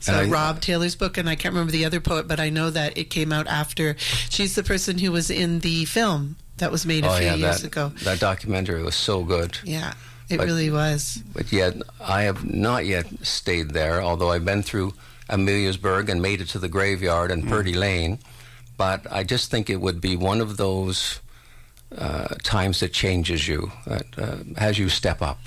So 0.00 0.14
I- 0.14 0.24
Rob 0.24 0.60
Taylor's 0.60 0.96
book, 0.96 1.18
and 1.18 1.28
I 1.28 1.36
can't 1.36 1.54
remember 1.54 1.72
the 1.72 1.84
other 1.84 2.00
poet, 2.00 2.26
but 2.26 2.40
I 2.40 2.50
know 2.50 2.70
that 2.70 2.96
it 2.98 3.10
came 3.10 3.32
out 3.32 3.46
after. 3.46 3.96
She's 3.98 4.54
the 4.54 4.62
person 4.62 4.98
who 4.98 5.12
was 5.12 5.30
in 5.30 5.60
the 5.60 5.84
film 5.84 6.36
that 6.56 6.72
was 6.72 6.84
made 6.84 7.04
a 7.04 7.10
oh, 7.10 7.16
few 7.16 7.26
yeah, 7.26 7.34
years 7.34 7.62
that, 7.62 7.66
ago. 7.66 7.92
that 8.04 8.20
documentary 8.20 8.82
was 8.82 8.94
so 8.94 9.22
good. 9.24 9.58
Yeah, 9.64 9.94
it 10.28 10.38
But- 10.38 10.46
really 10.46 10.70
was. 10.70 11.22
But 11.32 11.52
yet, 11.52 11.76
I 12.00 12.22
have 12.22 12.44
not 12.44 12.86
yet 12.86 13.06
stayed 13.22 13.70
there, 13.70 14.02
although 14.02 14.30
I've 14.30 14.44
been 14.44 14.62
through 14.62 14.94
Ameliasburg 15.28 16.08
and 16.08 16.20
made 16.20 16.40
it 16.40 16.48
to 16.48 16.58
the 16.58 16.68
graveyard 16.68 17.30
and 17.30 17.46
Purdy 17.48 17.74
Lane. 17.74 18.18
But 18.76 19.06
I 19.10 19.24
just 19.24 19.50
think 19.50 19.68
it 19.68 19.80
would 19.80 20.00
be 20.00 20.16
one 20.16 20.40
of 20.40 20.56
those 20.56 21.20
uh, 21.96 22.34
times 22.42 22.80
that 22.80 22.92
changes 22.92 23.46
you, 23.46 23.70
that 23.86 24.06
uh, 24.16 24.36
has 24.56 24.78
you 24.78 24.88
step 24.88 25.20
up 25.20 25.38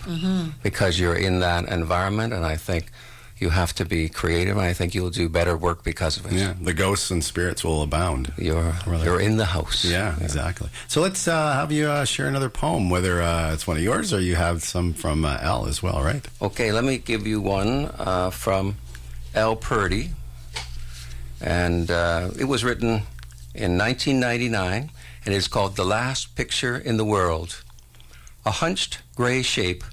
because 0.62 1.00
you're 1.00 1.16
in 1.16 1.40
that 1.40 1.68
environment. 1.68 2.34
And 2.34 2.46
I 2.46 2.56
think 2.58 2.92
you 3.40 3.50
have 3.50 3.74
to 3.76 3.86
be 3.86 4.08
creative, 4.10 4.56
and 4.58 4.66
I 4.66 4.74
think 4.74 4.94
you'll 4.96 5.10
do 5.10 5.28
better 5.28 5.58
work 5.58 5.84
because 5.84 6.18
of 6.18 6.26
it. 6.28 6.34
Yeah, 6.34 6.54
the 6.62 6.74
ghosts 6.74 7.12
and 7.12 7.24
spirits 7.24 7.64
will 7.64 7.82
abound. 7.82 8.32
You're, 8.38 8.74
Really? 8.88 9.04
you're 9.06 9.20
in 9.20 9.38
the 9.38 9.46
house. 9.46 9.84
Yeah, 9.84 10.16
exactly. 10.22 10.70
So 10.88 11.02
let's 11.02 11.28
uh, 11.28 11.54
have 11.54 11.72
you 11.72 11.88
uh, 11.88 12.06
share 12.06 12.28
another 12.28 12.50
poem, 12.50 12.90
whether 12.90 13.22
uh, 13.22 13.54
it's 13.54 13.68
one 13.68 13.78
of 13.78 13.84
yours 13.84 14.14
or 14.14 14.20
you 14.22 14.36
have 14.36 14.64
some 14.64 14.94
from 14.94 15.26
uh, 15.26 15.38
Al 15.42 15.66
as 15.68 15.82
well, 15.84 16.02
right? 16.04 16.26
Okay, 16.42 16.72
let 16.72 16.84
me 16.84 16.98
give 17.00 17.28
you 17.28 17.42
one 17.42 17.92
uh, 17.98 18.30
from 18.30 18.76
Al 19.36 19.56
Purdy. 19.56 20.12
And 21.42 21.92
uh, 21.92 22.30
it 22.40 22.46
was 22.46 22.64
written 22.64 23.04
in 23.54 23.78
1999, 23.78 24.90
and 25.26 25.34
it's 25.36 25.48
called 25.48 25.76
The 25.76 25.84
Last 25.86 26.36
Picture 26.36 26.78
in 26.78 26.98
the 26.98 27.04
World. 27.06 27.62
A 28.46 28.52
hunched 28.52 29.00
gray 29.16 29.42
shape, 29.42 29.84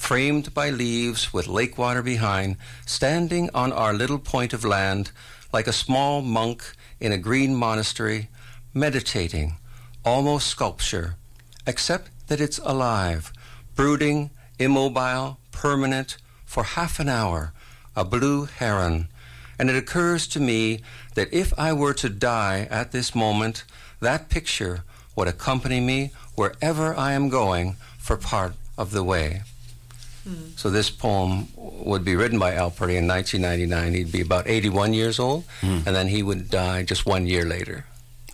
framed 0.00 0.52
by 0.54 0.70
leaves 0.70 1.30
with 1.32 1.46
lake 1.46 1.76
water 1.76 2.02
behind, 2.02 2.56
standing 2.86 3.50
on 3.54 3.70
our 3.70 3.92
little 3.92 4.18
point 4.18 4.52
of 4.54 4.64
land, 4.64 5.12
like 5.52 5.68
a 5.68 5.72
small 5.72 6.22
monk 6.22 6.64
in 6.98 7.12
a 7.12 7.18
green 7.18 7.54
monastery, 7.54 8.28
meditating, 8.72 9.56
almost 10.02 10.48
sculpture, 10.48 11.16
except 11.66 12.10
that 12.28 12.40
it's 12.40 12.58
alive, 12.64 13.30
brooding, 13.76 14.30
immobile, 14.58 15.38
permanent, 15.52 16.16
for 16.46 16.64
half 16.64 16.98
an 16.98 17.08
hour, 17.08 17.52
a 17.94 18.04
blue 18.04 18.46
heron. 18.46 19.06
And 19.58 19.68
it 19.68 19.76
occurs 19.76 20.26
to 20.28 20.40
me 20.40 20.80
that 21.14 21.32
if 21.32 21.52
I 21.58 21.74
were 21.74 21.94
to 21.94 22.08
die 22.08 22.66
at 22.70 22.90
this 22.90 23.14
moment, 23.14 23.64
that 24.00 24.30
picture 24.30 24.82
would 25.14 25.28
accompany 25.28 25.78
me 25.78 26.10
wherever 26.34 26.96
I 26.96 27.12
am 27.12 27.28
going 27.28 27.76
for 27.98 28.16
part 28.16 28.54
of 28.78 28.92
the 28.92 29.04
way. 29.04 29.42
So 30.56 30.70
this 30.70 30.90
poem 30.90 31.48
would 31.56 32.04
be 32.04 32.14
written 32.14 32.38
by 32.38 32.54
Al 32.54 32.70
Purdy 32.70 32.96
in 32.96 33.08
1999. 33.08 33.94
He'd 33.94 34.12
be 34.12 34.20
about 34.20 34.46
81 34.46 34.92
years 34.94 35.18
old, 35.18 35.44
and 35.62 35.84
then 35.84 36.08
he 36.08 36.22
would 36.22 36.50
die 36.50 36.82
just 36.82 37.06
one 37.06 37.26
year 37.26 37.44
later. 37.44 37.86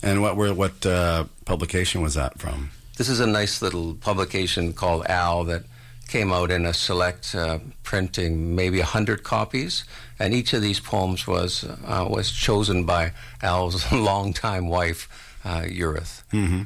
And 0.02 0.20
what 0.20 0.36
were 0.36 0.52
what 0.52 0.84
uh, 0.84 1.24
publication 1.44 2.02
was 2.02 2.14
that 2.14 2.38
from? 2.38 2.70
This 2.96 3.08
is 3.08 3.20
a 3.20 3.26
nice 3.26 3.62
little 3.62 3.94
publication 3.94 4.72
called 4.72 5.06
Al 5.06 5.44
that 5.44 5.64
came 6.08 6.32
out 6.32 6.50
in 6.50 6.64
a 6.64 6.72
select 6.72 7.34
uh, 7.34 7.58
printing, 7.82 8.54
maybe 8.54 8.78
100 8.78 9.22
copies, 9.22 9.84
and 10.18 10.32
each 10.32 10.52
of 10.52 10.62
these 10.62 10.80
poems 10.80 11.26
was 11.26 11.64
uh, 11.64 12.06
was 12.08 12.30
chosen 12.30 12.84
by 12.84 13.12
Al's 13.42 13.90
longtime 14.10 14.68
wife, 14.68 15.08
uh, 15.44 15.64
Eurithe. 15.68 16.22
Mm-hmm. 16.32 16.62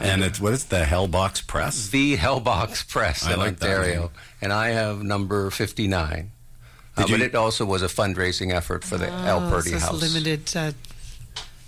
And 0.00 0.22
it's 0.24 0.40
what 0.40 0.52
is 0.54 0.64
the 0.64 0.82
Hellbox 0.82 1.46
Press? 1.46 1.88
The 1.88 2.16
Hellbox 2.16 2.88
Press 2.88 3.26
I 3.26 3.34
in 3.34 3.38
like 3.38 3.48
Ontario, 3.62 4.00
name. 4.00 4.10
and 4.40 4.52
I 4.52 4.68
have 4.70 5.02
number 5.02 5.50
59. 5.50 6.30
Uh, 6.96 7.02
Did 7.04 7.10
but 7.12 7.20
it 7.20 7.34
also 7.34 7.64
was 7.64 7.82
a 7.82 7.86
fundraising 7.86 8.52
effort 8.52 8.82
for 8.84 8.96
the 8.96 9.08
Al 9.08 9.46
Oh, 9.46 9.50
Purdy 9.50 9.70
so 9.70 9.78
House. 9.78 10.00
limited 10.14 10.56
uh, 10.56 10.72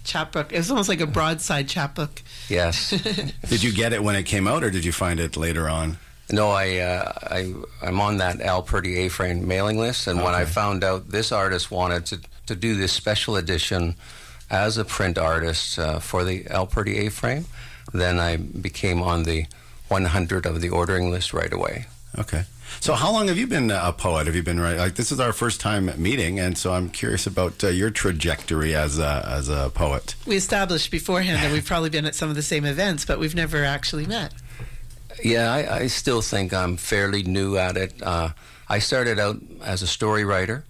chapbook. 0.05 0.53
was 0.53 0.71
almost 0.71 0.89
like 0.89 1.01
a 1.01 1.07
broadside 1.07 1.69
chapbook. 1.69 2.23
Yes. 2.49 2.91
Did 3.49 3.63
you 3.63 3.73
get 3.73 3.93
it 3.93 4.03
when 4.03 4.17
it 4.17 4.23
came 4.25 4.47
out, 4.49 4.63
or 4.65 4.71
did 4.71 4.85
you 4.85 4.93
find 4.93 5.19
it 5.21 5.37
later 5.37 5.69
on? 5.69 5.99
No, 6.31 6.51
I, 6.51 6.79
uh, 6.79 7.13
I, 7.23 7.55
I'm 7.83 8.01
on 8.01 8.17
that 8.19 8.41
Al 8.41 8.63
Purdy 8.63 8.99
A-frame 9.07 9.47
mailing 9.47 9.79
list, 9.79 10.07
and 10.09 10.23
when 10.23 10.35
I 10.35 10.45
found 10.45 10.83
out 10.83 11.11
this 11.11 11.31
artist 11.31 11.71
wanted 11.71 12.07
to, 12.07 12.21
to 12.47 12.57
do 12.57 12.75
this 12.75 12.93
special 12.93 13.37
edition 13.37 13.95
as 14.51 14.77
a 14.79 14.85
print 14.85 15.19
artist 15.19 15.79
uh, 15.79 15.99
for 16.01 16.25
the 16.25 16.47
Al 16.49 16.67
Purdy 16.67 16.99
A-frame, 17.07 17.47
then 17.93 18.19
I 18.19 18.37
became 18.37 19.03
on 19.03 19.25
the 19.25 19.47
100 19.89 20.47
of 20.47 20.61
the 20.61 20.69
ordering 20.69 21.11
list 21.11 21.33
right 21.33 21.53
away. 21.53 21.87
Okay. 22.19 22.45
So, 22.81 22.95
how 22.95 23.13
long 23.13 23.29
have 23.29 23.39
you 23.39 23.47
been 23.47 23.71
a 23.71 23.93
poet? 23.93 24.27
Have 24.27 24.35
you 24.35 24.43
been 24.43 24.61
writing? 24.61 24.79
Like, 24.79 24.97
this 24.97 25.13
is 25.13 25.21
our 25.21 25.33
first 25.33 25.61
time 25.61 25.91
meeting, 25.97 26.39
and 26.39 26.59
so 26.59 26.73
I'm 26.73 26.89
curious 26.89 27.27
about 27.27 27.63
uh, 27.63 27.69
your 27.69 27.91
trajectory 27.91 28.75
as 28.75 28.99
a 28.99 29.25
as 29.27 29.49
a 29.49 29.71
poet. 29.75 30.15
We 30.27 30.37
established 30.37 30.91
beforehand 30.91 31.43
that 31.43 31.53
we've 31.53 31.65
probably 31.65 31.91
been 31.91 32.05
at 32.05 32.15
some 32.15 32.29
of 32.29 32.37
the 32.37 32.43
same 32.43 32.65
events, 32.65 33.05
but 33.05 33.19
we've 33.19 33.35
never 33.35 33.65
actually 33.65 34.07
met. 34.07 34.33
Yeah, 35.23 35.53
I, 35.53 35.77
I 35.77 35.87
still 35.87 36.21
think 36.23 36.53
I'm 36.53 36.77
fairly 36.77 37.23
new 37.23 37.57
at 37.57 37.77
it. 37.77 38.03
Uh, 38.03 38.31
I 38.69 38.81
started 38.81 39.19
out 39.19 39.41
as 39.63 39.83
a 39.83 39.87
story 39.87 40.25
writer, 40.25 40.65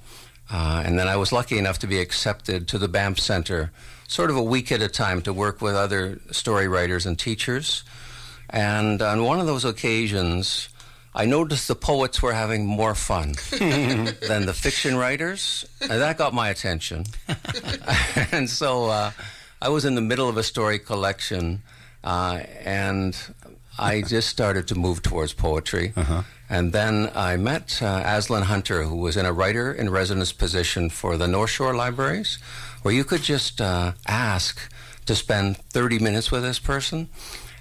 uh, 0.50 0.82
and 0.84 0.98
then 0.98 1.08
I 1.08 1.16
was 1.16 1.32
lucky 1.32 1.58
enough 1.58 1.78
to 1.80 1.86
be 1.86 1.98
accepted 1.98 2.68
to 2.68 2.78
the 2.78 2.88
Banff 2.88 3.18
Center, 3.18 3.72
sort 4.08 4.30
of 4.30 4.36
a 4.36 4.42
week 4.42 4.72
at 4.72 4.82
a 4.82 4.88
time, 4.88 5.22
to 5.22 5.32
work 5.32 5.60
with 5.60 5.74
other 5.74 6.20
story 6.30 6.68
writers 6.68 7.06
and 7.06 7.18
teachers. 7.18 7.84
And 8.50 9.02
on 9.02 9.24
one 9.24 9.40
of 9.40 9.46
those 9.46 9.64
occasions, 9.64 10.68
I 11.14 11.24
noticed 11.24 11.66
the 11.66 11.74
poets 11.74 12.22
were 12.22 12.34
having 12.34 12.66
more 12.66 12.94
fun 12.94 13.32
than 13.58 14.46
the 14.46 14.52
fiction 14.54 14.96
writers, 14.96 15.64
and 15.80 15.90
that 15.90 16.18
got 16.18 16.34
my 16.34 16.50
attention. 16.50 17.06
and 18.32 18.48
so 18.50 18.86
uh, 18.86 19.10
I 19.60 19.70
was 19.70 19.84
in 19.84 19.94
the 19.94 20.02
middle 20.02 20.28
of 20.28 20.36
a 20.36 20.42
story 20.42 20.78
collection, 20.78 21.62
uh, 22.04 22.40
and 22.62 23.16
I 23.78 24.02
just 24.02 24.28
started 24.28 24.68
to 24.68 24.74
move 24.74 25.02
towards 25.02 25.32
poetry. 25.32 25.92
And 26.48 26.72
then 26.72 27.10
I 27.14 27.36
met 27.36 27.82
uh, 27.82 28.02
Aislinn 28.04 28.42
Hunter, 28.42 28.84
who 28.84 28.96
was 28.96 29.16
in 29.16 29.26
a 29.26 29.32
writer 29.32 29.72
in 29.72 29.90
residence 29.90 30.32
position 30.32 30.90
for 30.90 31.16
the 31.16 31.26
North 31.26 31.50
Shore 31.50 31.74
Libraries, 31.74 32.38
where 32.86 32.94
you 32.94 33.02
could 33.02 33.22
just 33.22 33.60
uh, 33.60 33.90
ask 34.06 34.72
to 35.06 35.16
spend 35.16 35.56
30 35.56 35.98
minutes 35.98 36.30
with 36.30 36.44
this 36.44 36.60
person. 36.60 37.08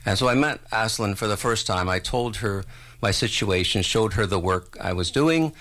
And 0.06 0.20
so 0.20 0.28
I 0.28 0.36
met 0.36 0.64
Aislinn 0.70 1.18
for 1.18 1.26
the 1.26 1.36
first 1.36 1.66
time. 1.66 1.90
I 1.90 1.98
told 1.98 2.36
her 2.38 2.64
my 3.02 3.10
situation, 3.10 3.82
showed 3.82 4.14
her 4.14 4.28
the 4.28 4.38
work 4.38 4.78
I 4.80 4.94
was 4.94 5.10
doing. 5.10 5.52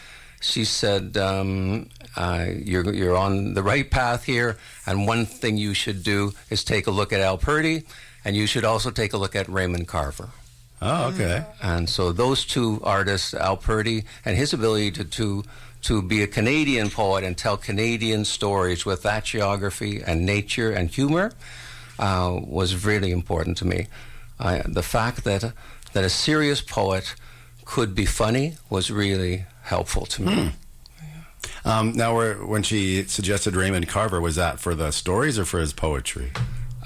She 0.42 0.66
said, 0.66 1.16
um, 1.16 1.88
uh, 2.14 2.48
you're, 2.54 2.92
you're 2.92 3.16
on 3.16 3.54
the 3.54 3.62
right 3.62 3.90
path 3.90 4.24
here, 4.24 4.58
and 4.86 5.06
one 5.06 5.24
thing 5.24 5.56
you 5.56 5.72
should 5.72 6.02
do 6.02 6.34
is 6.50 6.62
take 6.62 6.86
a 6.86 6.90
look 6.90 7.10
at 7.10 7.22
Al 7.22 7.38
Purdy, 7.38 7.84
and 8.22 8.36
you 8.36 8.46
should 8.46 8.66
also 8.66 8.90
take 8.90 9.14
a 9.14 9.16
look 9.16 9.34
at 9.34 9.48
Raymond 9.48 9.88
Carver. 9.88 10.28
Oh, 10.82 11.06
okay. 11.14 11.46
And 11.62 11.88
so 11.88 12.12
those 12.12 12.44
two 12.44 12.82
artists, 12.84 13.32
Al 13.32 13.56
Purdy 13.56 14.04
and 14.26 14.36
his 14.36 14.52
ability 14.52 14.90
to, 14.90 15.04
to, 15.04 15.44
to 15.84 16.02
be 16.02 16.22
a 16.22 16.26
Canadian 16.26 16.90
poet 16.90 17.24
and 17.24 17.36
tell 17.36 17.56
Canadian 17.56 18.24
stories 18.24 18.86
with 18.86 19.02
that 19.02 19.24
geography 19.24 20.02
and 20.04 20.24
nature 20.24 20.72
and 20.72 20.90
humor, 20.90 21.32
uh, 21.98 22.40
was 22.42 22.84
really 22.84 23.10
important 23.10 23.56
to 23.58 23.66
me. 23.66 23.86
I, 24.38 24.62
the 24.66 24.82
fact 24.82 25.24
that, 25.24 25.52
that 25.92 26.04
a 26.04 26.08
serious 26.08 26.60
poet 26.60 27.14
could 27.64 27.94
be 27.94 28.06
funny 28.06 28.56
was 28.70 28.90
really 28.90 29.44
helpful 29.62 30.06
to 30.06 30.22
me. 30.22 30.52
Um, 31.64 31.92
now, 31.92 32.18
when 32.44 32.62
she 32.62 33.04
suggested 33.04 33.54
Raymond 33.54 33.88
Carver, 33.88 34.20
was 34.20 34.36
that 34.36 34.60
for 34.60 34.74
the 34.74 34.90
stories 34.90 35.38
or 35.38 35.44
for 35.44 35.60
his 35.60 35.72
poetry? 35.72 36.32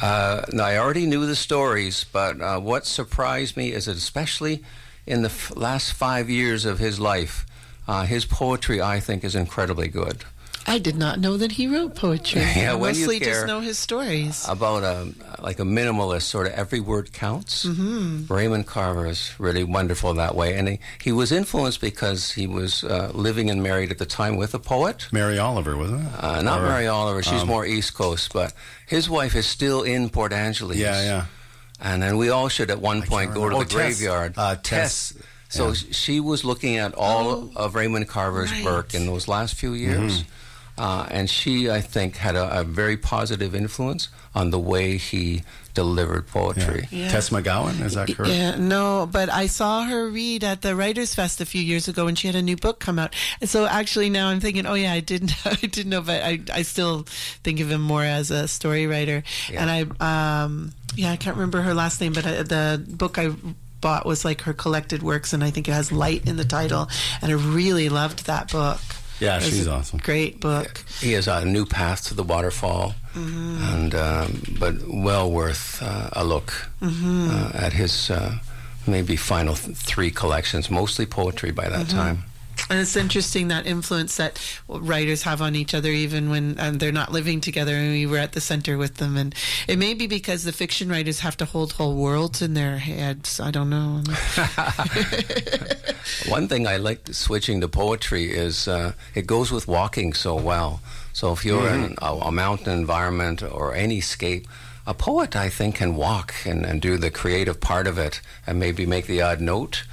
Uh, 0.00 0.42
now, 0.52 0.64
I 0.64 0.78
already 0.78 1.06
knew 1.06 1.26
the 1.26 1.36
stories, 1.36 2.04
but 2.04 2.40
uh, 2.40 2.60
what 2.60 2.86
surprised 2.86 3.56
me 3.56 3.72
is 3.72 3.86
that, 3.86 3.96
especially 3.96 4.62
in 5.06 5.22
the 5.22 5.28
f- 5.28 5.56
last 5.56 5.92
five 5.92 6.30
years 6.30 6.64
of 6.64 6.78
his 6.78 7.00
life, 7.00 7.46
uh, 7.88 8.04
his 8.04 8.24
poetry, 8.24 8.80
I 8.80 9.00
think, 9.00 9.24
is 9.24 9.34
incredibly 9.34 9.88
good. 9.88 10.24
I 10.66 10.76
did 10.78 10.96
not 10.96 11.18
know 11.18 11.38
that 11.38 11.52
he 11.52 11.66
wrote 11.66 11.94
poetry. 11.94 12.42
Yeah, 12.56 12.72
I 12.72 12.74
when 12.74 12.94
you 12.94 13.00
mostly 13.00 13.20
care 13.20 13.32
just 13.32 13.46
know 13.46 13.60
his 13.60 13.78
stories. 13.78 14.44
About 14.46 14.82
a 14.82 15.08
like 15.40 15.58
a 15.60 15.62
minimalist, 15.62 16.22
sort 16.22 16.46
of 16.46 16.52
every 16.52 16.80
word 16.80 17.10
counts. 17.14 17.64
Mm-hmm. 17.64 18.30
Raymond 18.30 18.66
Carver 18.66 19.06
is 19.06 19.32
really 19.38 19.64
wonderful 19.64 20.12
that 20.14 20.34
way, 20.34 20.58
and 20.58 20.68
he, 20.68 20.78
he 21.00 21.10
was 21.10 21.32
influenced 21.32 21.80
because 21.80 22.32
he 22.32 22.46
was 22.46 22.84
uh, 22.84 23.10
living 23.14 23.48
and 23.48 23.62
married 23.62 23.90
at 23.90 23.96
the 23.96 24.04
time 24.04 24.36
with 24.36 24.52
a 24.52 24.58
poet. 24.58 25.08
Mary 25.10 25.38
Oliver, 25.38 25.74
wasn't 25.74 26.04
it? 26.06 26.12
Uh, 26.22 26.42
not 26.42 26.60
Or- 26.60 26.66
Mary 26.66 26.86
Oliver; 26.86 27.22
she's 27.22 27.40
um, 27.42 27.48
more 27.48 27.64
East 27.64 27.94
Coast, 27.94 28.34
but 28.34 28.52
his 28.86 29.08
wife 29.08 29.34
is 29.34 29.46
still 29.46 29.84
in 29.84 30.10
Port 30.10 30.34
Angeles. 30.34 30.76
Yeah, 30.76 31.00
yeah. 31.02 31.24
And 31.80 32.02
then 32.02 32.18
we 32.18 32.28
all 32.28 32.48
should 32.50 32.70
at 32.70 32.80
one 32.82 33.00
point 33.02 33.32
go 33.32 33.48
to 33.48 33.54
remember. 33.54 33.64
the 33.64 33.74
Oh, 33.74 33.78
Tess. 33.78 33.98
graveyard. 33.98 34.34
Uh, 34.36 34.56
Tess. 34.56 34.62
Tess. 34.62 35.12
So 35.48 35.68
Yeah. 35.68 35.74
she 35.92 36.20
was 36.20 36.44
looking 36.44 36.76
at 36.76 36.94
all 36.94 37.50
of 37.56 37.74
Raymond 37.74 38.08
Carver's 38.08 38.52
right. 38.52 38.64
work 38.64 38.94
in 38.94 39.06
those 39.06 39.28
last 39.28 39.54
few 39.54 39.72
years. 39.72 40.22
Mm-hmm. 40.22 40.32
Uh, 40.80 41.08
and 41.10 41.28
she, 41.28 41.68
I 41.68 41.80
think, 41.80 42.16
had 42.18 42.36
a, 42.36 42.60
a 42.60 42.62
very 42.62 42.96
positive 42.96 43.52
influence 43.52 44.10
on 44.32 44.50
the 44.50 44.60
way 44.60 44.96
he 44.96 45.42
delivered 45.74 46.28
poetry. 46.28 46.86
Yeah. 46.92 47.08
Tess 47.08 47.30
McGowan, 47.30 47.80
is 47.84 47.94
that 47.94 48.14
correct? 48.14 48.32
Yeah, 48.32 48.54
no, 48.56 49.08
but 49.10 49.28
I 49.28 49.48
saw 49.48 49.82
her 49.84 50.08
read 50.08 50.44
at 50.44 50.62
the 50.62 50.76
Writers 50.76 51.16
Fest 51.16 51.40
a 51.40 51.44
few 51.46 51.60
years 51.62 51.88
ago 51.88 52.04
when 52.04 52.14
she 52.14 52.28
had 52.28 52.36
a 52.36 52.42
new 52.42 52.56
book 52.56 52.78
come 52.78 52.96
out. 53.00 53.12
And 53.40 53.50
so 53.50 53.66
actually 53.66 54.08
now 54.08 54.28
I'm 54.28 54.38
thinking, 54.38 54.66
oh 54.66 54.74
yeah, 54.74 54.92
I 54.92 55.00
didn't, 55.00 55.32
I 55.44 55.54
didn't 55.54 55.88
know, 55.90 56.02
but 56.02 56.22
I, 56.22 56.40
I 56.52 56.62
still 56.62 57.06
think 57.42 57.58
of 57.58 57.72
him 57.72 57.80
more 57.80 58.04
as 58.04 58.30
a 58.30 58.46
story 58.46 58.86
writer. 58.86 59.24
Yeah. 59.50 59.66
And 59.66 59.96
I, 60.00 60.42
um, 60.44 60.72
yeah, 60.94 61.10
I 61.10 61.16
can't 61.16 61.36
remember 61.36 61.62
her 61.62 61.74
last 61.74 62.00
name, 62.00 62.12
but 62.12 62.24
I, 62.24 62.42
the 62.44 62.84
book 62.88 63.18
I 63.18 63.30
bought 63.80 64.06
was 64.06 64.24
like 64.24 64.42
her 64.42 64.52
collected 64.52 65.02
works, 65.02 65.32
and 65.32 65.42
I 65.44 65.50
think 65.50 65.68
it 65.68 65.72
has 65.72 65.90
light 65.92 66.26
in 66.28 66.36
the 66.36 66.44
title. 66.44 66.88
And 67.22 67.30
I 67.30 67.34
really 67.34 67.88
loved 67.88 68.26
that 68.26 68.50
book. 68.50 68.80
Yeah, 69.20 69.36
It 69.36 69.44
was 69.44 69.48
she's 69.48 69.66
a 69.66 69.72
awesome. 69.72 69.98
Great 69.98 70.40
book. 70.40 70.84
He 71.00 71.12
has 71.12 71.26
a 71.26 71.44
new 71.44 71.66
path 71.66 72.06
to 72.08 72.14
the 72.14 72.22
waterfall, 72.22 72.94
and 73.14 73.94
um, 73.94 74.42
but 74.60 74.74
well 74.86 75.30
worth 75.30 75.82
uh, 75.82 76.10
a 76.12 76.24
look 76.24 76.70
uh, 76.80 77.50
at 77.54 77.72
his 77.72 78.10
uh, 78.10 78.38
maybe 78.86 79.16
final 79.16 79.54
th- 79.56 79.76
three 79.76 80.10
collections, 80.12 80.70
mostly 80.70 81.04
poetry 81.06 81.50
by 81.50 81.68
that 81.68 81.88
time. 81.88 82.24
And 82.70 82.78
it's 82.78 82.96
interesting 82.96 83.48
that 83.48 83.66
influence 83.66 84.16
that 84.16 84.40
writers 84.68 85.22
have 85.22 85.40
on 85.40 85.54
each 85.54 85.74
other, 85.74 85.90
even 85.90 86.30
when 86.30 86.58
um, 86.58 86.78
they're 86.78 86.92
not 86.92 87.12
living 87.12 87.40
together. 87.40 87.74
And 87.74 87.92
we 87.92 88.06
were 88.06 88.18
at 88.18 88.32
the 88.32 88.40
center 88.40 88.76
with 88.76 88.96
them, 88.96 89.16
and 89.16 89.34
it 89.66 89.78
may 89.78 89.94
be 89.94 90.06
because 90.06 90.44
the 90.44 90.52
fiction 90.52 90.88
writers 90.88 91.20
have 91.20 91.36
to 91.38 91.44
hold 91.44 91.72
whole 91.72 91.96
worlds 91.96 92.42
in 92.42 92.54
their 92.54 92.78
heads. 92.78 93.40
I 93.40 93.50
don't 93.50 93.70
know. 93.70 94.02
One 96.28 96.48
thing 96.48 96.66
I 96.66 96.76
like 96.76 97.08
switching 97.12 97.60
to 97.60 97.68
poetry 97.68 98.30
is 98.30 98.68
uh, 98.68 98.92
it 99.14 99.26
goes 99.26 99.50
with 99.50 99.68
walking 99.68 100.12
so 100.12 100.34
well. 100.36 100.80
So 101.12 101.32
if 101.32 101.44
you're 101.44 101.68
in 101.68 101.96
a, 102.00 102.12
a 102.14 102.32
mountain 102.32 102.78
environment 102.78 103.42
or 103.42 103.74
any 103.74 104.00
scape, 104.00 104.46
a 104.88 104.94
poet, 104.94 105.36
I 105.36 105.50
think, 105.50 105.74
can 105.76 105.96
walk 105.96 106.34
and, 106.46 106.64
and 106.64 106.80
do 106.80 106.96
the 106.96 107.10
creative 107.10 107.60
part 107.60 107.86
of 107.86 107.98
it 107.98 108.22
and 108.46 108.58
maybe 108.58 108.86
make 108.86 109.06
the 109.06 109.20
odd 109.20 109.38
note. 109.38 109.84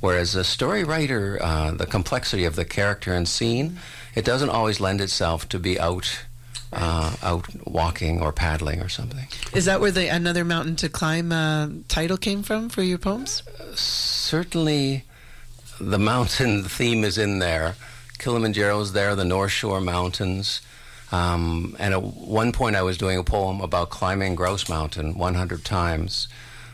Whereas 0.00 0.34
a 0.34 0.42
story 0.42 0.82
writer, 0.82 1.38
uh, 1.40 1.70
the 1.70 1.86
complexity 1.86 2.44
of 2.44 2.56
the 2.56 2.64
character 2.64 3.14
and 3.14 3.28
scene, 3.28 3.78
it 4.16 4.24
doesn't 4.24 4.50
always 4.50 4.80
lend 4.80 5.00
itself 5.00 5.48
to 5.50 5.60
be 5.60 5.78
out 5.78 6.26
uh, 6.72 7.14
out 7.22 7.46
walking 7.64 8.20
or 8.20 8.32
paddling 8.32 8.80
or 8.80 8.88
something. 8.88 9.26
Is 9.54 9.66
that 9.66 9.80
where 9.80 9.90
the 9.92 10.08
another 10.08 10.44
mountain 10.44 10.74
to 10.76 10.88
climb 10.88 11.30
uh, 11.30 11.68
title 11.86 12.16
came 12.16 12.42
from 12.42 12.68
for 12.68 12.82
your 12.82 12.98
poems? 12.98 13.42
Certainly, 13.74 15.04
the 15.80 15.98
mountain 15.98 16.64
theme 16.78 17.04
is 17.04 17.18
in 17.18 17.38
there. 17.38 17.76
Kilimanjaro's 18.18 18.92
there, 18.92 19.14
the 19.14 19.24
North 19.24 19.52
Shore 19.52 19.80
Mountains. 19.80 20.60
Um, 21.12 21.76
and 21.78 21.92
at 21.94 22.02
one 22.02 22.52
point, 22.52 22.76
I 22.76 22.82
was 22.82 22.96
doing 22.98 23.18
a 23.18 23.24
poem 23.24 23.60
about 23.60 23.90
climbing 23.90 24.34
Grouse 24.36 24.68
Mountain 24.68 25.18
100 25.18 25.64
times. 25.64 26.28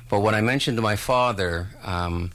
But 0.09 0.21
when 0.21 0.35
I 0.35 0.41
mentioned 0.41 0.77
to 0.79 0.83
my 0.83 0.97
father 0.97 1.69
um, 1.83 2.33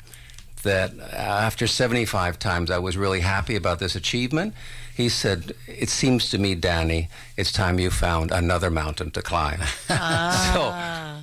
that 0.64 0.92
after 1.14 1.68
75 1.68 2.38
times 2.40 2.70
I 2.72 2.80
was 2.80 2.98
really 2.98 3.20
happy 3.22 3.56
about 3.56 3.80
this 3.80 3.96
achievement, 3.96 4.54
he 4.96 5.10
said, 5.10 5.54
It 5.68 5.90
seems 5.90 6.30
to 6.32 6.38
me, 6.38 6.56
Danny, 6.56 7.08
it's 7.38 7.52
time 7.52 7.80
you 7.80 7.90
found 7.90 8.32
another 8.32 8.70
mountain 8.70 9.12
to 9.12 9.22
climb. 9.22 9.62
so 9.88 10.74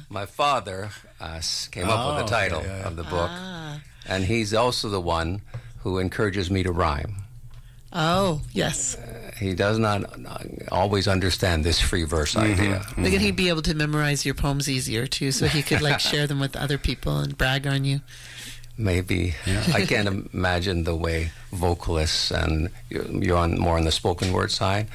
my 0.08 0.26
father 0.26 0.90
uh, 1.20 1.40
came 1.70 1.88
up 1.88 2.06
with 2.14 2.22
Oh, 2.22 2.22
the 2.24 2.30
title 2.30 2.62
yeah, 2.62 2.66
yeah, 2.68 2.78
yeah. 2.78 2.86
of 2.88 2.96
the 2.96 3.04
book. 3.04 3.30
And 4.06 4.24
he's 4.24 4.54
also 4.54 4.88
the 4.88 5.00
one 5.00 5.42
who 5.80 5.98
encourages 5.98 6.50
me 6.50 6.62
to 6.62 6.72
rhyme. 6.72 7.24
Oh, 7.92 8.42
yes. 8.52 8.96
He 9.38 9.54
does 9.54 9.78
not 9.78 10.04
uh, 10.04 10.38
always 10.70 11.08
understand 11.08 11.64
this 11.64 11.80
free 11.80 12.04
verse 12.04 12.36
idea. 12.36 12.84
Look 12.98 13.12
at 13.12 13.20
he'd 13.20 13.36
be 13.36 13.48
able 13.48 13.62
to 13.62 13.74
memorize 13.74 14.26
your 14.26 14.34
poems 14.34 14.68
easier 14.68 15.06
too, 15.06 15.32
so 15.32 15.46
he 15.46 15.62
could 15.62 15.80
like 15.80 16.00
share 16.10 16.26
them 16.26 16.40
with 16.40 16.56
other 16.56 16.76
people 16.76 17.18
and 17.18 17.38
brag 17.38 17.66
on 17.66 17.84
you. 17.84 18.00
Maybe 18.76 19.34
I 19.74 19.86
can't 19.86 20.28
imagine 20.32 20.84
the 20.84 20.94
way 20.94 21.32
vocalists 21.50 22.30
and 22.30 22.70
you're 22.90 23.06
you're 23.06 23.36
on 23.36 23.58
more 23.58 23.76
on 23.76 23.84
the 23.84 23.90
spoken 23.90 24.32
word 24.32 24.50
side. 24.50 24.86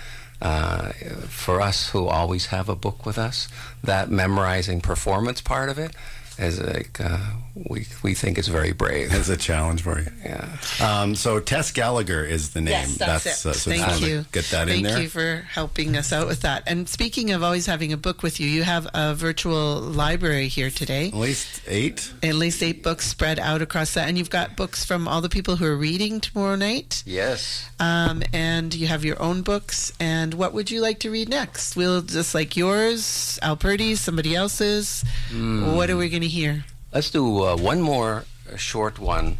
Uh, 0.42 0.92
for 1.28 1.62
us 1.62 1.90
who 1.90 2.08
always 2.08 2.48
have 2.48 2.68
a 2.68 2.76
book 2.76 3.06
with 3.06 3.18
us, 3.18 3.48
that 3.84 4.10
memorizing 4.10 4.82
performance 4.82 5.40
part 5.40 5.70
of 5.70 5.78
it 5.80 5.96
is 6.38 6.60
like 6.62 7.00
uh, 7.00 7.18
we 7.56 7.86
we 8.02 8.16
think 8.16 8.40
it's 8.40 8.48
very 8.48 8.72
brave. 8.72 9.14
It's 9.14 9.30
a 9.30 9.38
challenge 9.38 9.84
for 9.84 10.00
you. 10.00 10.08
Yeah. 10.24 10.58
Um, 10.82 11.14
so 11.14 11.40
Tess 11.40 11.72
Gallagher 11.72 12.26
is 12.26 12.52
the 12.54 12.62
name. 12.62 12.72
Yes, 12.72 12.98
that's, 12.98 13.26
it. 13.26 13.30
uh, 13.30 13.34
so 13.34 13.52
just 13.52 13.66
Thank 13.66 13.82
wanted 13.82 14.00
to 14.00 14.10
you. 14.10 14.26
Get 14.32 14.46
that 14.46 14.68
Thank 14.68 14.78
in 14.78 14.84
there. 14.84 14.94
Thank 14.94 15.04
you 15.04 15.10
for 15.10 15.46
helping 15.48 15.96
us 15.96 16.12
out 16.12 16.28
with 16.28 16.42
that. 16.42 16.64
And 16.66 16.90
speaking 16.90 17.32
of 17.32 17.44
always 17.44 17.68
having 17.68 17.94
a 17.94 17.98
book 17.98 18.24
with 18.24 18.40
you, 18.40 18.48
you 18.48 18.64
have 18.64 18.88
a 18.96 19.14
virtual 19.14 19.80
library 19.80 20.48
here 20.48 20.72
today. 20.72 21.10
At 21.10 21.14
least 21.14 21.62
eight. 21.68 22.12
At 22.24 22.36
least 22.36 22.64
eight 22.64 22.82
books 22.82 23.06
spread 23.06 23.38
out 23.38 23.62
across 23.62 23.94
that, 23.94 24.08
and 24.08 24.18
you've 24.18 24.32
got 24.32 24.56
books 24.56 24.84
from 24.84 25.08
all 25.08 25.22
the 25.22 25.30
people 25.30 25.58
who 25.58 25.66
are 25.66 25.78
reading 25.78 26.20
tomorrow 26.22 26.56
night. 26.56 27.04
Yes. 27.06 27.70
Um, 27.80 28.24
and 28.34 28.74
you 28.74 28.88
have 28.88 29.06
your 29.06 29.22
own 29.22 29.44
books. 29.44 29.94
And 30.00 30.34
what 30.34 30.54
would 30.54 30.72
you 30.72 30.82
like 30.82 31.00
to 31.02 31.12
read 31.12 31.30
next? 31.30 31.76
We'll 31.76 32.02
just 32.02 32.34
like 32.34 32.58
yours, 32.58 33.38
Al 33.44 33.58
Purdy's, 33.58 34.02
somebody 34.02 34.36
else's. 34.36 35.04
Hmm. 35.30 35.76
What 35.76 35.92
are 35.92 35.98
we 35.98 36.10
going 36.10 36.22
to 36.24 36.28
hear? 36.28 36.66
Let's 36.94 37.10
do 37.10 37.44
uh, 37.44 37.58
one 37.58 37.82
more 37.82 38.26
short 38.56 39.00
one 39.00 39.38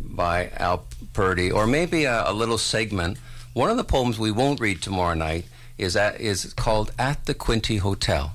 by 0.00 0.50
Al 0.56 0.86
Purdy, 1.12 1.50
or 1.50 1.66
maybe 1.66 2.04
a, 2.04 2.30
a 2.30 2.32
little 2.32 2.56
segment. 2.56 3.18
One 3.52 3.68
of 3.68 3.76
the 3.76 3.82
poems 3.82 4.16
we 4.16 4.30
won't 4.30 4.60
read 4.60 4.80
tomorrow 4.80 5.14
night 5.14 5.46
is 5.76 5.96
at, 5.96 6.20
is 6.20 6.52
called 6.54 6.92
"At 6.96 7.26
the 7.26 7.34
Quinte 7.34 7.80
Hotel," 7.80 8.34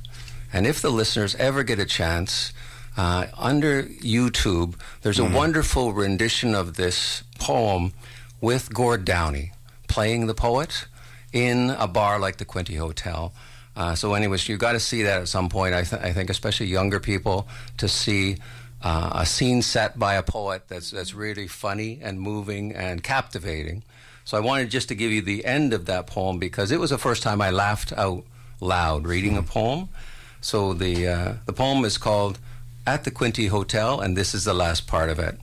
and 0.51 0.67
if 0.67 0.81
the 0.81 0.89
listeners 0.89 1.35
ever 1.35 1.63
get 1.63 1.79
a 1.79 1.85
chance, 1.85 2.51
uh, 2.97 3.27
under 3.37 3.83
YouTube, 3.83 4.75
there's 5.03 5.19
a 5.19 5.25
wonderful 5.25 5.93
rendition 5.93 6.53
of 6.53 6.75
this 6.75 7.23
poem 7.39 7.93
with 8.41 8.73
Gord 8.73 9.05
Downie 9.05 9.53
playing 9.87 10.27
the 10.27 10.33
poet 10.33 10.85
in 11.31 11.69
a 11.69 11.87
bar 11.87 12.19
like 12.19 12.37
the 12.37 12.45
Quinte 12.45 12.77
Hotel. 12.77 13.33
Uh, 13.79 13.95
so, 13.95 14.13
anyways, 14.13 14.49
you've 14.49 14.59
got 14.59 14.73
to 14.73 14.79
see 14.79 15.03
that 15.03 15.21
at 15.21 15.29
some 15.29 15.47
point. 15.47 15.73
I, 15.73 15.83
th- 15.83 16.01
I 16.01 16.11
think, 16.11 16.29
especially 16.29 16.65
younger 16.65 16.99
people, 16.99 17.47
to 17.77 17.87
see 17.87 18.35
uh, 18.81 19.11
a 19.13 19.25
scene 19.25 19.61
set 19.61 19.97
by 19.97 20.15
a 20.15 20.21
poet 20.21 20.63
that's 20.67 20.91
that's 20.91 21.13
really 21.13 21.47
funny 21.47 21.97
and 22.01 22.19
moving 22.19 22.75
and 22.75 23.01
captivating. 23.01 23.83
So, 24.25 24.35
I 24.37 24.41
wanted 24.41 24.69
just 24.69 24.89
to 24.89 24.95
give 24.95 25.13
you 25.13 25.21
the 25.21 25.45
end 25.45 25.71
of 25.73 25.85
that 25.85 26.07
poem 26.07 26.39
because 26.39 26.73
it 26.73 26.79
was 26.81 26.89
the 26.89 26.97
first 26.97 27.23
time 27.23 27.41
I 27.41 27.51
laughed 27.51 27.93
out 27.93 28.25
loud 28.59 29.07
reading 29.07 29.37
a 29.37 29.43
poem. 29.43 29.87
So, 30.41 30.73
the 30.73 31.07
uh, 31.07 31.33
the 31.45 31.53
poem 31.53 31.85
is 31.85 31.97
called 31.97 32.37
"At 32.85 33.05
the 33.05 33.11
Quinte 33.11 33.47
Hotel," 33.47 34.01
and 34.01 34.17
this 34.17 34.35
is 34.35 34.43
the 34.43 34.53
last 34.53 34.87
part 34.87 35.09
of 35.09 35.19
it. 35.19 35.39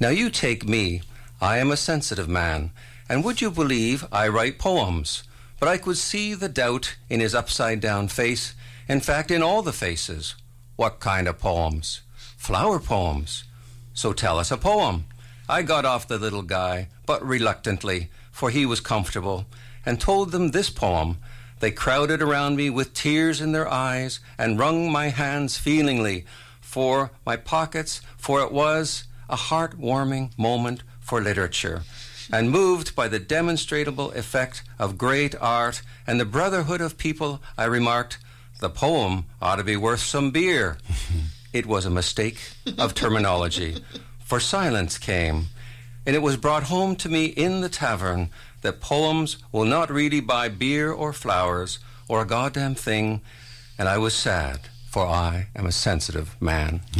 Now, 0.00 0.08
you 0.08 0.30
take 0.30 0.66
me. 0.66 1.02
I 1.42 1.58
am 1.58 1.70
a 1.70 1.76
sensitive 1.76 2.26
man, 2.26 2.70
and 3.06 3.22
would 3.22 3.42
you 3.42 3.50
believe 3.50 4.06
I 4.10 4.28
write 4.28 4.58
poems? 4.58 5.24
But 5.58 5.68
I 5.68 5.78
could 5.78 5.96
see 5.96 6.34
the 6.34 6.48
doubt 6.48 6.96
in 7.08 7.20
his 7.20 7.34
upside 7.34 7.80
down 7.80 8.08
face, 8.08 8.54
in 8.88 9.00
fact, 9.00 9.30
in 9.30 9.42
all 9.42 9.62
the 9.62 9.72
faces. 9.72 10.34
What 10.76 11.00
kind 11.00 11.26
of 11.26 11.38
poems? 11.38 12.02
Flower 12.36 12.78
poems. 12.78 13.44
So 13.94 14.12
tell 14.12 14.38
us 14.38 14.50
a 14.50 14.58
poem. 14.58 15.06
I 15.48 15.62
got 15.62 15.86
off 15.86 16.08
the 16.08 16.18
little 16.18 16.42
guy, 16.42 16.88
but 17.06 17.26
reluctantly, 17.26 18.10
for 18.30 18.50
he 18.50 18.66
was 18.66 18.80
comfortable, 18.80 19.46
and 19.86 19.98
told 19.98 20.30
them 20.30 20.50
this 20.50 20.68
poem. 20.68 21.18
They 21.60 21.70
crowded 21.70 22.20
around 22.20 22.56
me 22.56 22.68
with 22.68 22.92
tears 22.92 23.40
in 23.40 23.52
their 23.52 23.68
eyes 23.68 24.20
and 24.36 24.58
wrung 24.58 24.92
my 24.92 25.08
hands 25.08 25.56
feelingly 25.56 26.26
for 26.60 27.12
my 27.24 27.36
pockets, 27.36 28.02
for 28.18 28.42
it 28.42 28.52
was 28.52 29.04
a 29.30 29.36
heart-warming 29.36 30.34
moment 30.36 30.82
for 31.00 31.22
literature 31.22 31.82
and 32.30 32.50
moved 32.50 32.94
by 32.94 33.08
the 33.08 33.18
demonstrable 33.18 34.10
effect 34.12 34.62
of 34.78 34.98
great 34.98 35.34
art 35.40 35.82
and 36.06 36.18
the 36.18 36.24
brotherhood 36.24 36.80
of 36.80 36.98
people, 36.98 37.40
I 37.56 37.64
remarked, 37.64 38.18
the 38.60 38.70
poem 38.70 39.26
ought 39.40 39.56
to 39.56 39.64
be 39.64 39.76
worth 39.76 40.00
some 40.00 40.30
beer. 40.30 40.78
it 41.52 41.66
was 41.66 41.86
a 41.86 41.90
mistake 41.90 42.38
of 42.78 42.94
terminology, 42.94 43.82
for 44.24 44.40
silence 44.40 44.98
came, 44.98 45.46
and 46.04 46.16
it 46.16 46.22
was 46.22 46.36
brought 46.36 46.64
home 46.64 46.96
to 46.96 47.08
me 47.08 47.26
in 47.26 47.60
the 47.60 47.68
tavern 47.68 48.30
that 48.62 48.80
poems 48.80 49.36
will 49.52 49.64
not 49.64 49.90
really 49.90 50.20
buy 50.20 50.48
beer 50.48 50.90
or 50.90 51.12
flowers 51.12 51.78
or 52.08 52.22
a 52.22 52.26
goddamn 52.26 52.74
thing, 52.74 53.20
and 53.78 53.88
I 53.88 53.98
was 53.98 54.14
sad, 54.14 54.60
for 54.88 55.06
I 55.06 55.48
am 55.54 55.66
a 55.66 55.72
sensitive 55.72 56.40
man. 56.40 56.80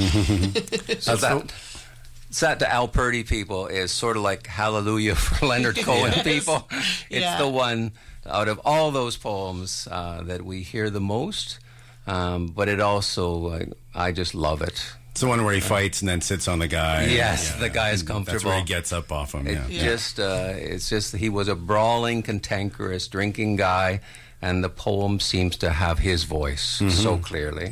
so 0.99 1.45
that 2.41 2.59
that 2.61 2.65
to 2.67 2.73
Al 2.73 2.89
Purdy 2.89 3.25
people 3.25 3.67
is 3.67 3.91
sort 3.93 4.17
of 4.17 4.23
like 4.23 4.47
hallelujah 4.47 5.15
for 5.27 5.47
Leonard 5.47 5.77
Cohen 5.83 6.13
people. 6.25 6.67
It's 6.71 7.21
Yeah. 7.23 7.39
the 7.39 7.49
one 7.49 7.93
out 8.29 8.49
of 8.49 8.61
all 8.65 8.91
those 8.91 9.17
poems 9.17 9.87
uh, 9.91 10.23
that 10.25 10.43
we 10.43 10.63
hear 10.63 10.91
the 10.91 11.01
most. 11.01 11.59
Um, 12.09 12.47
but 12.49 12.69
it 12.69 12.81
also, 12.81 13.47
uh, 13.49 13.65
I 13.95 14.13
just 14.13 14.35
love 14.35 14.63
it. 14.63 14.81
It's 15.11 15.23
the 15.23 15.27
one 15.29 15.45
where 15.45 15.55
he 15.55 15.61
fights 15.61 16.03
and 16.03 16.09
then 16.09 16.21
sits 16.21 16.47
on 16.47 16.59
the 16.61 16.69
guy. 16.69 17.07
Yes, 17.07 17.55
the 17.55 17.69
guy 17.71 17.91
is 17.91 18.03
comfortable. 18.03 18.35
That's 18.35 18.45
where 18.45 18.59
he 18.59 18.65
gets 18.65 18.93
up 18.93 19.11
off 19.11 19.33
him. 19.35 19.47
It 19.47 19.59
Yeah. 19.71 19.83
just, 19.83 20.21
uh, 20.21 20.53
it's 20.55 20.89
just 20.89 21.17
he 21.17 21.29
was 21.31 21.49
a 21.49 21.55
brawling, 21.57 22.23
cantankerous, 22.23 23.09
drinking 23.09 23.57
guy, 23.57 24.01
and 24.43 24.63
the 24.63 24.69
poem 24.69 25.19
seems 25.19 25.57
to 25.57 25.71
have 25.71 25.99
his 26.01 26.25
voice 26.25 26.79
Mm-hmm. 26.81 26.91
so 26.91 27.17
clearly. 27.19 27.71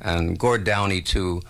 And 0.00 0.38
Gord 0.38 0.64
Downie 0.64 1.02
too, 1.02 1.42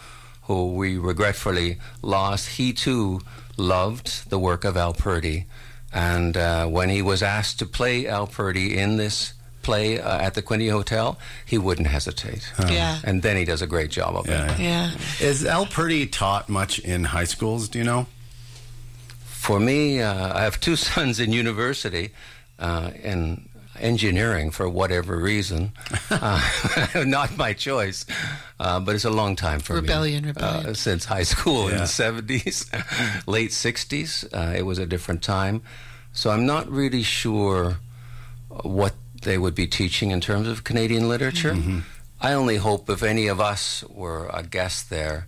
who 0.42 0.72
we 0.74 0.98
regretfully 0.98 1.78
lost, 2.02 2.48
he 2.58 2.72
too 2.72 3.20
loved 3.56 4.28
the 4.30 4.38
work 4.38 4.64
of 4.64 4.76
Al 4.76 4.92
Purdy, 4.94 5.46
and 5.92 6.36
uh, 6.36 6.66
when 6.66 6.88
he 6.88 7.02
was 7.02 7.22
asked 7.22 7.58
to 7.58 7.66
play 7.66 8.06
Al 8.08 8.26
Purdy 8.26 8.76
in 8.78 8.96
this 8.96 9.34
play 9.62 10.00
uh, 10.00 10.18
at 10.18 10.34
the 10.34 10.42
Quinte 10.42 10.68
Hotel, 10.70 11.16
he 11.46 11.56
wouldn't 11.58 11.86
hesitate. 11.86 12.50
Yeah. 12.68 12.98
And 13.04 13.22
then 13.22 13.36
he 13.36 13.44
does 13.44 13.62
a 13.62 13.66
great 13.66 13.90
job 13.92 14.16
of 14.16 14.26
Yeah. 14.26 14.52
it. 14.54 14.58
Yeah. 14.58 14.90
Is 15.20 15.44
Al 15.46 15.66
Purdy 15.66 16.06
taught 16.06 16.48
much 16.48 16.78
in 16.80 17.04
high 17.04 17.24
schools? 17.26 17.68
Do 17.68 17.78
you 17.78 17.84
know? 17.84 18.06
For 19.24 19.60
me, 19.60 20.00
uh, 20.00 20.36
I 20.36 20.42
have 20.42 20.58
two 20.60 20.74
sons 20.88 21.20
in 21.20 21.32
university 21.32 22.10
uh, 22.58 22.90
in 23.02 23.48
engineering 23.82 24.50
for 24.50 24.68
whatever 24.68 25.16
reason. 25.16 25.72
uh, 26.10 26.40
not 27.04 27.36
my 27.36 27.52
choice, 27.52 28.06
uh, 28.60 28.80
but 28.80 28.94
it's 28.94 29.04
a 29.04 29.10
long 29.10 29.36
time 29.36 29.60
for 29.60 29.74
Rebellion, 29.74 30.22
me. 30.24 30.28
rebellion. 30.28 30.66
Uh, 30.66 30.74
since 30.74 31.04
high 31.04 31.24
school 31.24 31.68
in 31.68 31.76
the 31.76 31.82
70s, 31.84 32.70
late 33.26 33.50
60s, 33.50 34.24
uh, 34.32 34.56
it 34.56 34.62
was 34.62 34.78
a 34.78 34.86
different 34.86 35.22
time. 35.22 35.62
So 36.12 36.30
I'm 36.30 36.46
not 36.46 36.70
really 36.70 37.02
sure 37.02 37.78
what 38.62 38.94
they 39.22 39.38
would 39.38 39.54
be 39.54 39.66
teaching 39.66 40.10
in 40.10 40.20
terms 40.20 40.48
of 40.48 40.64
Canadian 40.64 41.08
literature. 41.08 41.56
I 42.20 42.34
only 42.34 42.56
hope 42.56 42.88
if 42.90 43.02
any 43.02 43.26
of 43.26 43.40
us 43.40 43.82
were 43.88 44.28
a 44.32 44.42
guest 44.42 44.90
there, 44.90 45.26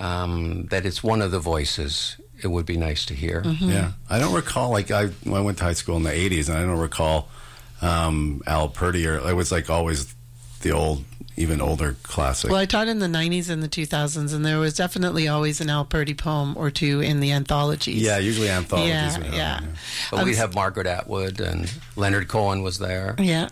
um, 0.00 0.66
that 0.70 0.84
it's 0.86 1.02
one 1.04 1.22
of 1.22 1.30
the 1.30 1.38
voices. 1.38 2.16
It 2.42 2.48
would 2.48 2.66
be 2.66 2.76
nice 2.76 3.04
to 3.06 3.14
hear. 3.14 3.42
Yeah, 3.60 3.92
I 4.10 4.18
don't 4.18 4.34
recall. 4.34 4.70
Like 4.70 4.90
I, 4.90 5.10
I 5.26 5.40
went 5.40 5.58
to 5.58 5.64
high 5.64 5.74
school 5.74 5.96
in 5.96 6.02
the 6.02 6.10
'80s, 6.10 6.48
and 6.48 6.58
I 6.58 6.62
don't 6.62 6.78
recall 6.80 7.28
um, 7.84 8.42
Al 8.46 8.68
Purdy 8.68 9.06
or 9.06 9.16
it 9.28 9.34
was 9.34 9.52
like 9.52 9.68
always 9.70 10.14
the 10.62 10.72
old, 10.72 11.04
even 11.36 11.60
older 11.60 11.96
classic. 12.02 12.50
Well, 12.50 12.58
I 12.60 12.64
taught 12.66 12.88
in 12.88 12.98
the 12.98 13.06
90s 13.06 13.50
and 13.50 13.62
the 13.62 13.68
2000s, 13.68 14.32
and 14.34 14.44
there 14.46 14.58
was 14.58 14.74
definitely 14.74 15.28
always 15.28 15.60
an 15.60 15.68
Al 15.68 15.84
Purdy 15.84 16.14
poem 16.14 16.56
or 16.56 16.70
two 16.70 17.00
in 17.00 17.20
the 17.20 17.32
anthologies. 17.32 18.00
yeah, 18.00 18.18
usually 18.18 18.48
anthologies. 18.48 18.88
Yeah, 18.90 19.16
would 19.18 19.26
have 19.26 19.34
yeah. 19.34 19.60
But 20.10 20.20
Um, 20.20 20.24
we'd 20.26 20.36
have 20.36 20.54
Margaret 20.54 20.86
Atwood 20.86 21.40
and 21.40 21.70
Leonard 21.96 22.28
Cohen 22.28 22.62
was 22.62 22.78
there. 22.78 23.14
Yeah. 23.18 23.48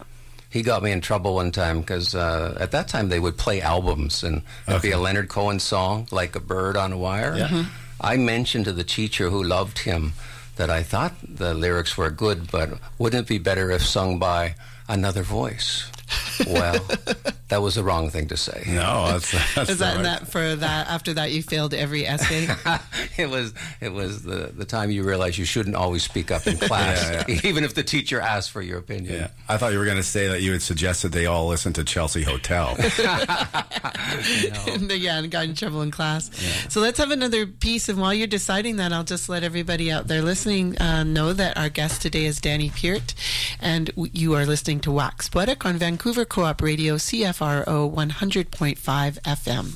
he 0.48 0.62
got 0.62 0.82
me 0.82 0.92
in 0.92 1.00
trouble 1.00 1.34
one 1.34 1.50
time 1.50 1.80
because 1.80 2.14
uh, 2.14 2.56
at 2.60 2.70
that 2.72 2.86
time 2.88 3.08
they 3.10 3.18
would 3.20 3.36
play 3.36 3.60
albums 3.60 4.22
and 4.22 4.42
it'd 4.68 4.82
be 4.82 4.90
a 4.92 4.98
Leonard 4.98 5.28
Cohen 5.28 5.58
song 5.58 6.06
like 6.10 6.34
a 6.36 6.40
bird 6.40 6.76
on 6.76 6.92
a 6.92 6.96
wire. 6.98 7.34
Yeah. 7.36 7.48
Mhm. 7.48 7.66
I 8.00 8.16
mentioned 8.16 8.64
to 8.66 8.72
the 8.72 8.84
teacher 8.84 9.30
who 9.30 9.42
loved 9.42 9.78
him 9.80 10.12
that 10.56 10.70
I 10.70 10.82
thought 10.82 11.14
the 11.22 11.54
lyrics 11.54 11.96
were 11.96 12.10
good, 12.10 12.50
but 12.50 12.78
wouldn't 12.98 13.26
it 13.26 13.28
be 13.28 13.38
better 13.38 13.70
if 13.70 13.82
sung 13.82 14.18
by 14.18 14.54
another 14.88 15.22
voice? 15.22 15.90
Well, 16.46 16.78
that 17.48 17.60
was 17.60 17.74
the 17.74 17.84
wrong 17.84 18.08
thing 18.10 18.28
to 18.28 18.36
say. 18.36 18.62
No, 18.66 19.06
that's, 19.12 19.30
that's 19.54 19.70
Is 19.70 19.78
that 19.78 19.96
right. 19.96 20.02
that 20.04 20.28
for 20.28 20.56
that? 20.56 20.88
After 20.88 21.14
that, 21.14 21.30
you 21.32 21.42
failed 21.42 21.74
every 21.74 22.06
essay. 22.06 22.48
it 23.18 23.28
was 23.28 23.52
it 23.80 23.92
was 23.92 24.22
the, 24.22 24.50
the 24.54 24.64
time 24.64 24.90
you 24.90 25.02
realize 25.02 25.38
you 25.38 25.44
shouldn't 25.44 25.76
always 25.76 26.02
speak 26.02 26.30
up 26.30 26.46
in 26.46 26.56
class, 26.68 27.26
Yeah, 27.28 27.40
even 27.44 27.64
if 27.64 27.74
the 27.74 27.82
teacher 27.82 28.20
asks 28.20 28.48
for 28.50 28.62
your 28.62 28.78
opinion. 28.78 29.14
Yeah, 29.14 29.28
I 29.48 29.56
thought 29.58 29.72
you 29.72 29.78
were 29.78 29.84
going 29.84 29.98
to 29.98 30.02
say 30.02 30.28
that 30.28 30.40
you 30.42 30.52
had 30.52 30.62
suggested 30.62 31.12
they 31.12 31.26
all 31.26 31.48
listen 31.48 31.72
to 31.74 31.84
Chelsea 31.84 32.22
Hotel. 32.22 32.74
And, 34.66 34.90
yeah, 34.92 35.18
and 35.18 35.30
got 35.30 35.44
in 35.44 35.54
trouble 35.54 35.82
in 35.82 35.90
class. 35.90 36.30
So 36.68 36.80
let's 36.80 36.98
have 36.98 37.10
another 37.10 37.46
piece. 37.46 37.88
And 37.88 37.98
while 38.00 38.14
you're 38.14 38.26
deciding 38.26 38.76
that, 38.76 38.92
I'll 38.92 39.04
just 39.04 39.28
let 39.28 39.42
everybody 39.44 39.90
out 39.90 40.08
there 40.08 40.22
listening 40.22 40.78
uh, 40.80 41.04
know 41.04 41.32
that 41.32 41.56
our 41.56 41.68
guest 41.68 42.02
today 42.02 42.24
is 42.24 42.40
Danny 42.40 42.70
Peart, 42.70 43.14
and 43.62 43.90
you 43.96 44.34
are 44.34 44.44
listening 44.44 44.80
to 44.80 44.90
Wax 44.92 45.28
Poetic 45.28 45.64
on 45.64 45.76
Vancouver 45.78 46.24
Co-op 46.24 46.60
Radio, 46.60 46.96
CFRO 46.96 47.90
100.5 47.94 48.76
FM. 49.22 49.74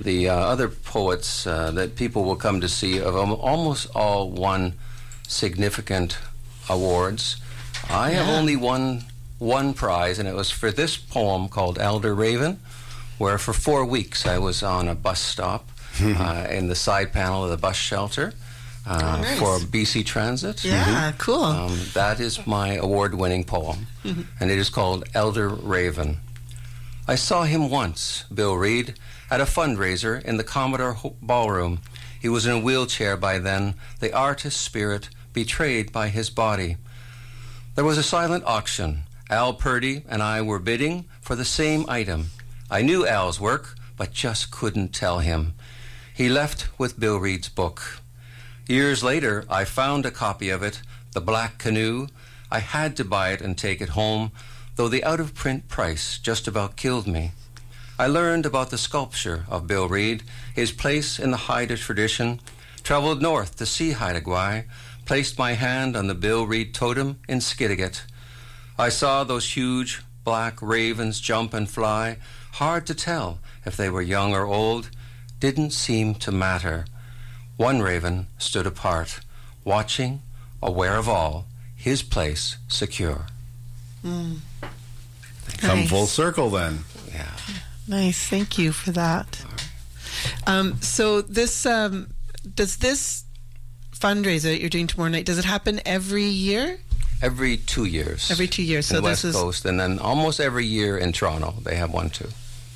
The 0.00 0.28
uh, 0.30 0.34
other 0.34 0.68
poets 0.68 1.46
uh, 1.46 1.70
that 1.72 1.96
people 1.96 2.24
will 2.24 2.36
come 2.36 2.60
to 2.62 2.68
see 2.68 2.96
have 2.96 3.14
almost 3.14 3.88
all 3.94 4.30
won 4.30 4.74
significant 5.28 6.16
awards. 6.68 7.36
I 7.90 8.10
have 8.10 8.26
Yeah. 8.28 8.38
only 8.38 8.56
won 8.56 9.04
one 9.38 9.74
prize, 9.74 10.18
and 10.18 10.28
it 10.28 10.34
was 10.34 10.50
for 10.50 10.70
this 10.70 10.96
poem 10.96 11.48
called 11.48 11.78
Elder 11.78 12.14
Raven, 12.14 12.60
where 13.18 13.36
for 13.38 13.52
four 13.52 13.84
weeks 13.84 14.26
I 14.26 14.38
was 14.38 14.62
on 14.62 14.88
a 14.88 14.94
bus 14.94 15.20
stop 15.20 15.68
uh, 16.02 16.46
in 16.48 16.68
the 16.68 16.74
side 16.74 17.12
panel 17.12 17.44
of 17.44 17.50
the 17.50 17.56
bus 17.58 17.76
shelter 17.76 18.32
uh, 18.86 18.98
Oh, 19.18 19.20
nice. 19.22 19.38
for 19.38 19.58
BC 19.58 20.04
Transit. 20.04 20.64
Yeah, 20.64 21.12
cool. 21.18 21.44
Um, 21.44 21.78
that 21.94 22.20
is 22.20 22.46
my 22.46 22.74
award 22.74 23.14
winning 23.14 23.44
poem, 23.44 23.86
and 24.04 24.50
it 24.50 24.58
is 24.58 24.68
called 24.70 25.04
Elder 25.14 25.48
Raven. 25.48 26.18
I 27.08 27.14
saw 27.16 27.42
him 27.44 27.70
once, 27.70 28.24
Bill 28.32 28.54
Reid, 28.56 28.94
at 29.30 29.40
a 29.40 29.44
fundraiser 29.44 30.22
in 30.24 30.36
the 30.36 30.44
Commodore 30.44 30.96
Ballroom. 31.20 31.80
He 32.20 32.28
was 32.28 32.46
in 32.46 32.52
a 32.52 32.60
wheelchair 32.60 33.16
by 33.16 33.38
then, 33.38 33.74
the 34.00 34.12
artist 34.12 34.60
spirit 34.60 35.08
betrayed 35.32 35.92
by 35.92 36.08
his 36.08 36.30
body. 36.30 36.76
There 37.74 37.84
was 37.84 37.98
a 37.98 38.02
silent 38.02 38.44
auction. 38.44 39.04
Al 39.30 39.54
Purdy 39.54 40.02
and 40.08 40.22
I 40.22 40.42
were 40.42 40.58
bidding 40.58 41.06
for 41.20 41.36
the 41.36 41.44
same 41.44 41.84
item. 41.88 42.30
I 42.70 42.82
knew 42.82 43.06
Al's 43.06 43.40
work, 43.40 43.76
but 43.96 44.12
just 44.12 44.50
couldn't 44.50 44.92
tell 44.92 45.20
him. 45.20 45.54
He 46.14 46.28
left 46.28 46.68
with 46.78 46.98
Bill 47.00 47.18
Reid's 47.18 47.48
book. 47.48 48.00
Years 48.70 49.02
later, 49.02 49.44
I 49.50 49.64
found 49.64 50.06
a 50.06 50.12
copy 50.12 50.48
of 50.48 50.62
it, 50.62 50.80
The 51.12 51.20
Black 51.20 51.58
Canoe. 51.58 52.06
I 52.52 52.60
had 52.60 52.96
to 52.98 53.04
buy 53.04 53.32
it 53.32 53.40
and 53.40 53.58
take 53.58 53.80
it 53.80 53.98
home, 53.98 54.30
though 54.76 54.86
the 54.86 55.02
out 55.02 55.18
of 55.18 55.34
print 55.34 55.66
price 55.66 56.20
just 56.20 56.46
about 56.46 56.76
killed 56.76 57.08
me. 57.08 57.32
I 57.98 58.06
learned 58.06 58.46
about 58.46 58.70
the 58.70 58.78
sculpture 58.78 59.44
of 59.48 59.66
Bill 59.66 59.88
Reid, 59.88 60.22
his 60.54 60.70
place 60.70 61.18
in 61.18 61.32
the 61.32 61.48
Haida 61.48 61.76
tradition, 61.78 62.38
traveled 62.84 63.20
north 63.20 63.56
to 63.56 63.66
see 63.66 63.90
Haida 63.90 64.20
Gwaii, 64.20 64.66
placed 65.04 65.36
my 65.36 65.54
hand 65.54 65.96
on 65.96 66.06
the 66.06 66.14
Bill 66.14 66.46
Reid 66.46 66.72
totem 66.72 67.18
in 67.28 67.40
Skidegate. 67.40 68.04
I 68.78 68.88
saw 68.88 69.24
those 69.24 69.56
huge 69.56 70.00
black 70.22 70.62
ravens 70.62 71.18
jump 71.18 71.54
and 71.54 71.68
fly, 71.68 72.18
hard 72.52 72.86
to 72.86 72.94
tell 72.94 73.40
if 73.66 73.76
they 73.76 73.90
were 73.90 74.00
young 74.00 74.32
or 74.32 74.46
old, 74.46 74.90
didn't 75.40 75.72
seem 75.72 76.14
to 76.14 76.30
matter. 76.30 76.84
One 77.60 77.82
raven 77.82 78.26
stood 78.38 78.66
apart, 78.66 79.20
watching, 79.64 80.22
aware 80.62 80.96
of 80.96 81.10
all, 81.10 81.44
his 81.76 82.02
place 82.02 82.56
secure. 82.68 83.26
Come 84.02 84.40
Nice. 85.62 85.90
full 85.90 86.06
circle 86.06 86.48
then. 86.48 86.84
Yeah. 87.12 87.28
Nice, 87.86 88.26
thank 88.26 88.56
you 88.56 88.72
for 88.72 88.92
that. 88.92 89.44
Um, 90.46 90.80
so 90.80 91.20
this 91.20 91.66
um, 91.66 92.08
does 92.54 92.78
this 92.78 93.24
fundraiser 93.94 94.44
that 94.44 94.60
you're 94.60 94.70
doing 94.70 94.86
tomorrow 94.86 95.10
night? 95.10 95.26
Does 95.26 95.36
it 95.38 95.44
happen 95.44 95.82
every 95.84 96.24
year? 96.24 96.78
Every 97.20 97.58
two 97.58 97.84
years. 97.84 98.30
Every 98.30 98.46
two 98.48 98.62
years. 98.62 98.90
in 98.90 98.96
So 98.96 99.02
the 99.02 99.08
this 99.08 99.22
West 99.22 99.24
is 99.26 99.36
Coast, 99.36 99.64
and 99.66 99.78
then 99.78 99.98
almost 99.98 100.40
every 100.40 100.64
year 100.64 100.96
in 100.96 101.12
Toronto 101.12 101.52
they 101.62 101.76
have 101.76 101.92
one 101.92 102.08
too. 102.08 102.30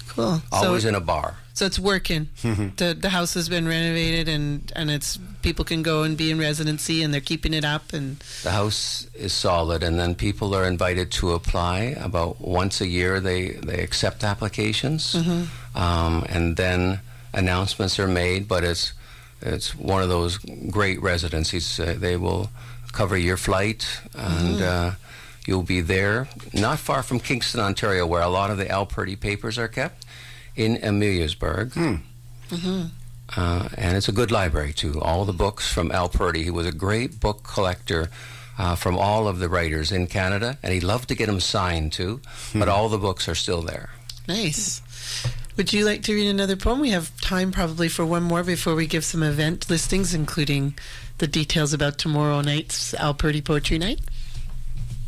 cool. 0.09 0.43
Always 0.53 0.83
so, 0.83 0.91
in 0.91 0.95
a 0.95 1.01
bar. 1.01 1.39
So 1.55 1.67
it's 1.67 1.79
working. 1.79 2.29
the 2.43 2.97
the 3.01 3.11
house 3.11 3.35
has 3.35 3.49
been 3.49 3.67
renovated 3.69 4.29
and 4.29 4.73
and 4.75 4.91
it's 4.91 5.19
people 5.43 5.65
can 5.65 5.83
go 5.83 6.03
and 6.03 6.17
be 6.17 6.31
in 6.31 6.39
residency 6.39 7.03
and 7.03 7.15
they're 7.15 7.21
keeping 7.21 7.55
it 7.55 7.65
up 7.65 7.93
and 7.93 8.17
The 8.43 8.51
house 8.51 9.07
is 9.15 9.33
solid, 9.33 9.83
and 9.83 9.99
then 9.99 10.15
people 10.17 10.55
are 10.55 10.67
invited 10.67 11.11
to 11.21 11.33
apply. 11.33 11.95
About 12.01 12.41
once 12.41 12.81
a 12.81 12.87
year, 12.89 13.21
they 13.21 13.51
they 13.67 13.81
accept 13.85 14.25
applications, 14.25 15.15
um, 15.75 16.25
and 16.29 16.57
then 16.57 17.01
announcements 17.33 17.99
are 17.99 18.09
made. 18.09 18.49
But 18.49 18.65
it's 18.65 18.93
it's 19.41 19.75
one 19.77 20.03
of 20.03 20.09
those 20.09 20.39
great 20.71 21.01
residencies. 21.03 21.79
Uh, 21.79 21.95
they 22.01 22.17
will 22.17 22.49
cover 22.93 23.17
your 23.17 23.37
flight, 23.37 23.87
and 24.15 24.61
uh, 24.63 24.91
you'll 25.47 25.63
be 25.67 25.81
there, 25.83 26.27
not 26.53 26.79
far 26.79 27.03
from 27.03 27.21
Kingston, 27.21 27.61
Ontario, 27.61 28.07
where 28.07 28.23
a 28.23 28.29
lot 28.29 28.51
of 28.51 28.57
the 28.59 28.69
Al 28.71 28.87
Purdy 28.87 29.17
papers 29.17 29.59
are 29.59 29.69
kept, 29.69 30.04
in 30.57 30.77
Ameliasburg. 30.77 32.01
Uh, 33.37 33.69
and 33.77 33.97
it's 33.97 34.09
a 34.09 34.13
good 34.13 34.31
library 34.31 34.73
too. 34.73 35.01
All 35.01 35.25
the 35.25 35.33
books 35.33 35.73
from 35.73 35.91
Al 35.91 36.09
Purdy. 36.09 36.45
He 36.45 36.51
was 36.51 36.67
a 36.67 36.73
great 36.73 37.21
book 37.21 37.43
collector 37.43 38.11
uh, 38.59 38.77
from 38.77 38.97
all 38.99 39.27
of 39.27 39.39
the 39.39 39.49
writers 39.49 39.91
in 39.91 40.07
Canada, 40.07 40.59
and 40.63 40.73
he 40.73 40.81
loved 40.81 41.09
to 41.09 41.15
get 41.15 41.27
them 41.27 41.41
signed 41.41 41.93
too. 41.93 42.21
But 42.55 42.69
all 42.69 42.89
the 42.89 42.99
books 42.99 43.29
are 43.29 43.35
still 43.35 43.63
there. 43.63 43.91
nice. 44.29 44.83
Would 45.57 45.73
you 45.73 45.85
like 45.85 46.03
to 46.03 46.15
read 46.15 46.29
another 46.29 46.57
poem? 46.57 46.81
We 46.81 46.91
have 46.91 47.17
time 47.21 47.53
probably 47.53 47.89
for 47.89 48.05
one 48.05 48.25
more 48.25 48.43
before 48.43 48.75
we 48.75 48.89
give 48.89 49.05
some 49.05 49.23
event 49.23 49.71
listings, 49.71 50.13
including 50.13 50.75
the 51.19 51.29
details 51.29 51.73
about 51.73 51.97
tomorrow 51.97 52.41
night's 52.41 52.93
Al 52.95 53.15
Purdy 53.15 53.41
Poetry 53.41 53.79
Night. 53.79 54.01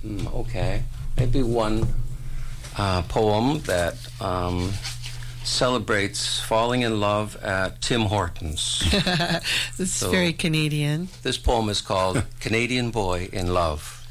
Mm, 0.04 0.32
okay, 0.32 0.84
maybe 1.16 1.42
one 1.42 1.88
uh, 2.78 3.02
poem 3.02 3.60
that 3.62 3.96
um, 4.20 4.72
celebrates 5.46 6.40
falling 6.40 6.82
in 6.82 6.98
love 7.00 7.36
at 7.42 7.80
Tim 7.80 8.02
Hortons. 8.02 8.82
This 9.76 9.88
is 9.88 9.92
So- 9.94 10.10
very 10.10 10.32
Canadian. 10.32 11.08
This 11.22 11.38
poem 11.38 11.68
is 11.68 11.80
called 11.80 12.22
Canadian 12.40 12.90
Boy 12.90 13.28
in 13.32 13.52
Love. 13.54 14.06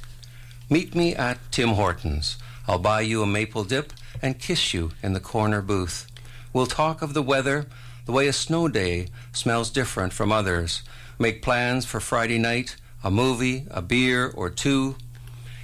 Meet 0.69 0.95
me 0.95 1.13
at 1.15 1.38
Tim 1.52 1.69
Hortons. 1.69 2.38
I'll 2.67 2.80
buy 2.80 3.02
you 3.02 3.21
a 3.21 3.28
maple 3.28 3.63
dip 3.63 3.93
and 4.21 4.39
kiss 4.39 4.74
you 4.74 4.91
in 5.04 5.13
the 5.13 5.19
corner 5.19 5.62
booth. 5.62 6.08
We'll 6.54 6.65
talk 6.67 7.02
of 7.02 7.13
the 7.13 7.21
weather, 7.21 7.65
the 8.06 8.12
way 8.12 8.28
a 8.28 8.34
snow 8.34 8.67
day 8.67 9.08
smells 9.34 9.69
different 9.69 10.13
from 10.13 10.32
others. 10.32 10.82
Make 11.19 11.41
plans 11.43 11.86
for 11.86 12.00
Friday 12.00 12.39
night, 12.39 12.78
a 13.04 13.12
movie, 13.12 13.67
a 13.69 13.82
beer 13.82 14.32
or 14.34 14.50
two. 14.50 14.95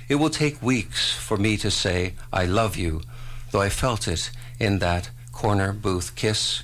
It 0.10 0.16
will 0.16 0.30
take 0.30 0.62
weeks 0.62 1.12
for 1.14 1.38
me 1.38 1.58
to 1.58 1.72
say, 1.72 2.14
I 2.34 2.46
love 2.46 2.76
you, 2.76 3.02
though 3.52 3.62
I 3.62 3.70
felt 3.70 4.08
it 4.08 4.32
in 4.60 4.80
that 4.80 5.10
corner 5.42 5.74
booth 5.74 6.16
kiss. 6.16 6.62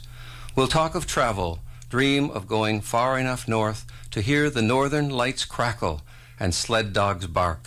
We'll 0.56 0.68
talk 0.68 0.94
of 0.94 1.08
travel, 1.08 1.58
dream 1.90 2.30
of 2.30 2.48
going 2.48 2.82
far 2.82 3.18
enough 3.18 3.48
north 3.48 3.88
to 4.12 4.22
hear 4.22 4.52
the 4.52 4.62
northern 4.62 5.10
lights 5.10 5.46
crackle 5.46 6.02
and 6.40 6.54
sled 6.54 6.94
dogs 6.94 7.26
bark. 7.26 7.66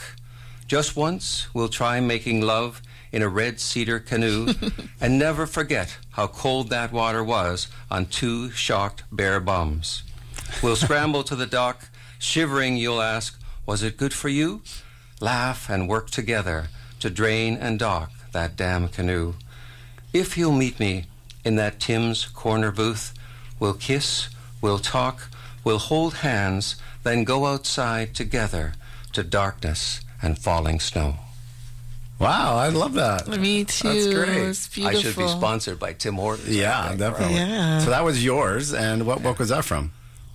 Just 0.68 0.94
once, 0.94 1.52
we'll 1.52 1.68
try 1.68 1.98
making 1.98 2.42
love 2.42 2.80
in 3.10 3.22
a 3.22 3.28
red 3.28 3.58
cedar 3.58 3.98
canoe 3.98 4.54
and 5.00 5.18
never 5.18 5.48
forget 5.48 5.98
how 6.10 6.28
cold 6.28 6.70
that 6.70 6.92
water 6.92 7.24
was 7.24 7.66
on 7.90 8.06
two 8.06 8.52
shocked 8.52 9.02
bare 9.10 9.40
bums. 9.40 10.04
We'll 10.62 10.76
scramble 10.76 11.24
to 11.24 11.34
the 11.34 11.44
dock, 11.44 11.88
shivering, 12.20 12.76
you'll 12.76 13.02
ask, 13.02 13.36
Was 13.66 13.82
it 13.82 13.96
good 13.96 14.14
for 14.14 14.28
you? 14.28 14.62
Laugh 15.20 15.68
and 15.68 15.88
work 15.88 16.10
together 16.10 16.68
to 17.00 17.10
drain 17.10 17.56
and 17.56 17.80
dock 17.80 18.12
that 18.30 18.54
damn 18.54 18.86
canoe. 18.86 19.34
If 20.12 20.36
you'll 20.36 20.52
meet 20.52 20.80
me 20.80 21.06
in 21.44 21.56
that 21.56 21.80
Tim's 21.80 22.26
corner 22.26 22.72
booth, 22.72 23.14
we'll 23.58 23.74
kiss, 23.74 24.28
we'll 24.60 24.78
talk, 24.78 25.30
we'll 25.64 25.78
hold 25.78 26.14
hands, 26.14 26.76
then 27.02 27.24
go 27.24 27.46
outside 27.46 28.14
together 28.14 28.74
to 29.12 29.22
darkness 29.22 30.00
and 30.22 30.38
falling 30.38 30.80
snow. 30.80 31.16
Wow, 32.18 32.56
I 32.56 32.68
love 32.68 32.92
that. 32.94 33.28
Me 33.28 33.64
too. 33.64 33.88
That's 33.88 34.14
great. 34.14 34.48
It's 34.48 34.68
beautiful. 34.68 34.98
I 34.98 35.00
should 35.00 35.16
be 35.16 35.28
sponsored 35.28 35.78
by 35.78 35.94
Tim 35.94 36.16
Hortons. 36.16 36.54
Yeah, 36.54 36.94
definitely. 36.94 37.36
Yeah. 37.36 37.78
So 37.78 37.90
that 37.90 38.04
was 38.04 38.22
yours, 38.22 38.74
and 38.74 39.06
what 39.06 39.22
book 39.22 39.38
was 39.38 39.48
that 39.48 39.64
from? 39.64 39.92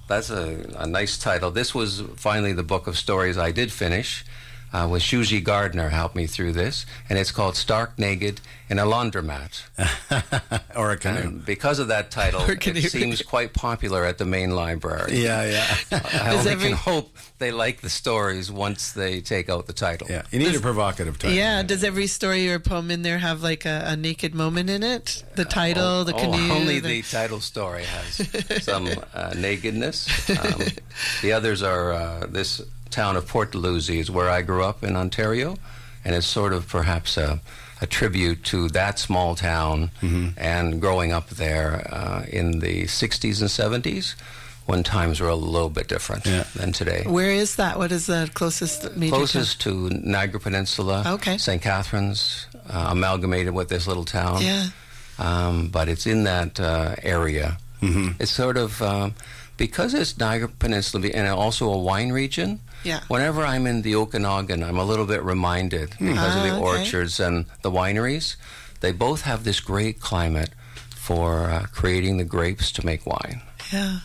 That's 0.07 0.31
a, 0.31 0.65
a 0.77 0.88
nice 0.88 1.17
title. 1.17 1.51
This 1.51 1.75
was 1.75 2.01
finally 2.15 2.53
the 2.53 2.63
book 2.63 2.88
of 2.88 2.97
stories 2.97 3.38
I 3.38 3.51
did 3.51 3.71
finish. 3.71 4.25
Uh, 4.73 4.88
with 4.89 5.01
Shuji 5.01 5.43
Gardner 5.43 5.89
helped 5.89 6.15
me 6.15 6.28
through 6.28 6.51
this, 6.54 6.86
and 7.10 7.17
it's 7.17 7.32
called 7.32 7.56
Stark 7.56 7.97
Naked 7.97 8.41
in 8.69 8.80
a 8.80 8.84
Laundromat. 8.84 9.63
or 10.75 10.91
a 10.91 10.97
canoe. 10.97 11.19
And 11.21 11.45
because 11.45 11.80
of 11.80 11.88
that 11.89 12.10
title, 12.12 12.41
Or 12.41 12.51
a 12.54 12.56
canoe. 12.58 12.80
it 12.80 12.91
seems 12.91 13.21
quite 13.21 13.54
popular 13.54 14.04
at 14.06 14.17
the 14.17 14.25
main 14.25 14.51
library. 14.51 15.17
Yeah, 15.21 15.45
yeah. 15.45 15.78
I 15.91 16.32
Does 16.32 16.39
only 16.39 16.51
every- 16.51 16.67
can 16.69 16.78
hope 16.78 17.15
they 17.38 17.51
like 17.51 17.82
the 17.82 17.89
stories 17.89 18.51
once 18.51 18.91
they 18.93 19.21
take 19.21 19.49
out 19.49 19.67
the 19.67 19.73
title. 19.73 20.08
yeah. 20.10 20.23
You 20.32 20.39
need 20.39 20.56
a 20.56 20.60
provocative 20.60 21.19
title. 21.19 21.36
Yeah. 21.38 21.62
Does 21.63 21.84
every 21.84 22.08
story 22.08 22.51
or 22.51 22.60
poem 22.60 22.89
in 22.91 23.01
there 23.04 23.19
have 23.19 23.43
like 23.43 23.65
a, 23.65 23.84
a 23.88 23.95
naked 23.95 24.34
moment 24.34 24.69
in 24.69 24.84
it? 24.84 25.23
The 25.36 25.45
title, 25.45 26.04
the 26.04 26.13
Oh, 26.15 26.19
canoe. 26.19 26.51
only 26.54 26.80
the- 26.80 27.01
the 27.01 27.01
title 27.04 27.39
story 27.41 27.84
has 27.84 28.63
some 28.63 28.88
uh, 29.13 29.34
nakedness. 29.38 30.30
Um, 30.30 30.62
the 31.21 31.34
others 31.34 31.62
are 31.62 31.93
uh, 31.93 32.25
this 32.28 32.62
town 32.89 33.15
of 33.15 33.27
Port 33.27 33.51
Dalhousie 33.51 33.99
is 33.99 34.09
where 34.11 34.29
I 34.29 34.41
grew 34.41 34.63
up 34.63 34.83
in 34.83 34.95
Ontario, 34.95 35.57
and 36.03 36.15
it's 36.15 36.27
sort 36.27 36.53
of 36.53 36.67
perhaps 36.67 37.17
a, 37.17 37.39
a 37.81 37.87
tribute 37.87 38.43
to 38.45 38.69
that 38.69 38.99
small 38.99 39.35
town 39.35 39.91
Mm-hmm. 40.01 40.29
and 40.37 40.79
growing 40.81 41.11
up 41.11 41.29
there 41.29 41.87
uh, 41.91 42.25
in 42.31 42.59
the 42.59 42.83
60s 42.83 43.41
and 43.41 43.49
70s 43.83 44.15
when 44.65 44.81
times 44.83 45.19
were 45.19 45.29
a 45.29 45.35
little 45.35 45.69
bit 45.69 45.87
different 45.87 46.25
Yeah. 46.25 46.43
than 46.55 46.71
today. 46.71 47.03
Where 47.05 47.29
is 47.31 47.55
that? 47.57 47.77
What 47.77 47.91
is 47.91 48.07
the 48.07 48.29
closest 48.33 48.95
major 48.97 49.15
Closest 49.15 49.61
to 49.61 49.89
Niagara 49.91 50.39
Peninsula, 50.39 51.03
Okay. 51.05 51.37
St. 51.37 51.61
Catharines, 51.61 52.47
uh, 52.69 52.87
amalgamated 52.89 53.53
with 53.53 53.69
this 53.69 53.85
little 53.87 54.05
town 54.05 54.15
town? 54.39 54.41
Yeah. 54.41 54.65
um, 55.19 55.67
but 55.67 55.87
it's 55.87 56.07
in 56.07 56.23
that 56.23 56.59
uh, 56.59 56.95
area. 57.03 57.57
Mm-hmm. 57.81 58.13
It's 58.19 58.31
sort 58.31 58.57
of 58.57 58.81
um, 58.81 59.13
because 59.57 59.93
it's 59.93 60.17
Niagara 60.17 60.47
Peninsula 60.47 61.09
and 61.13 61.27
also 61.27 61.71
a 61.71 61.77
wine 61.77 62.11
region. 62.11 62.59
Yeah. 62.85 63.01
Whenever 63.07 63.43
I'm 63.43 63.65
in 63.67 63.81
the 63.81 63.95
Okanagan, 63.95 64.63
I'm 64.63 64.77
a 64.77 64.83
little 64.85 65.05
bit 65.05 65.23
reminded 65.23 65.89
because 65.99 66.35
of 66.35 66.43
the 66.43 66.51
Ah, 66.51 66.57
okay. 66.57 66.79
orchards 66.79 67.19
and 67.19 67.45
the 67.63 67.71
wineries. 67.71 68.35
They 68.81 68.91
both 68.91 69.21
have 69.21 69.43
this 69.43 69.59
great 69.59 69.99
climate 69.99 70.51
for 70.95 71.49
uh, 71.49 71.65
creating 71.73 72.17
the 72.17 72.23
grapes 72.25 72.71
to 72.73 72.85
make 72.85 73.05
wine. 73.05 73.41
Yeah. 73.73 73.99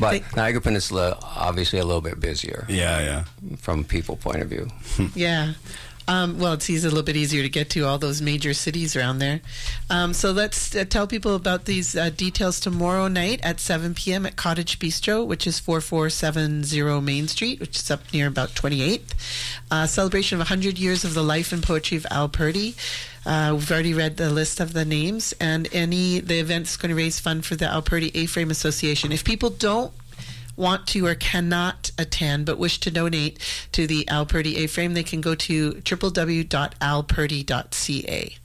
But 0.00 0.10
They- 0.12 0.22
Niagara 0.36 0.60
Peninsula, 0.60 1.18
obviously, 1.20 1.78
a 1.78 1.84
little 1.84 2.00
bit 2.00 2.18
busier 2.20 2.64
Yeah, 2.68 3.00
yeah. 3.00 3.24
from 3.58 3.84
people 3.84 4.16
point 4.16 4.40
of 4.42 4.48
view. 4.48 4.68
Yeah. 5.14 5.52
Um, 6.08 6.38
well, 6.38 6.54
it's 6.54 6.68
easy, 6.68 6.86
a 6.86 6.90
little 6.90 7.04
bit 7.04 7.16
easier 7.16 7.42
to 7.42 7.48
get 7.48 7.70
to 7.70 7.82
all 7.82 7.98
those 7.98 8.20
major 8.20 8.54
cities 8.54 8.96
around 8.96 9.18
there. 9.18 9.40
Um, 9.88 10.12
so 10.12 10.32
let's 10.32 10.74
uh, 10.74 10.84
tell 10.84 11.06
people 11.06 11.34
about 11.34 11.64
these 11.66 11.96
uh, 11.96 12.10
details 12.10 12.58
tomorrow 12.58 13.08
night 13.08 13.40
at 13.42 13.60
7 13.60 13.94
p.m. 13.94 14.26
at 14.26 14.36
Cottage 14.36 14.78
Bistro, 14.78 15.26
which 15.26 15.46
is 15.46 15.60
4470 15.60 17.00
Main 17.00 17.28
Street, 17.28 17.60
which 17.60 17.76
is 17.76 17.90
up 17.90 18.00
near 18.12 18.26
about 18.26 18.50
28th. 18.50 19.14
Uh, 19.70 19.86
celebration 19.86 20.36
of 20.36 20.40
100 20.40 20.78
years 20.78 21.04
of 21.04 21.14
the 21.14 21.22
life 21.22 21.52
and 21.52 21.62
poetry 21.62 21.96
of 21.96 22.06
Al 22.10 22.28
Purdy. 22.28 22.74
Uh, 23.24 23.52
we've 23.54 23.70
already 23.70 23.94
read 23.94 24.16
the 24.16 24.30
list 24.30 24.58
of 24.58 24.72
the 24.72 24.84
names, 24.84 25.32
and 25.40 25.68
any 25.72 26.18
the 26.18 26.40
event's 26.40 26.76
going 26.76 26.90
to 26.90 26.96
raise 26.96 27.20
fund 27.20 27.46
for 27.46 27.54
the 27.54 27.66
Al 27.66 27.82
Purdy 27.82 28.10
A-Frame 28.16 28.50
Association. 28.50 29.12
If 29.12 29.22
people 29.22 29.50
don't 29.50 29.92
want 30.56 30.86
to 30.88 31.06
or 31.06 31.14
cannot 31.14 31.90
attend 31.98 32.46
but 32.46 32.58
wish 32.58 32.80
to 32.80 32.90
donate 32.90 33.38
to 33.72 33.86
the 33.86 34.08
Al 34.08 34.26
Purdy 34.26 34.56
A-Frame, 34.58 34.94
they 34.94 35.02
can 35.02 35.20
go 35.20 35.34
to 35.34 35.72
www.alpurdy.ca. 35.72 38.36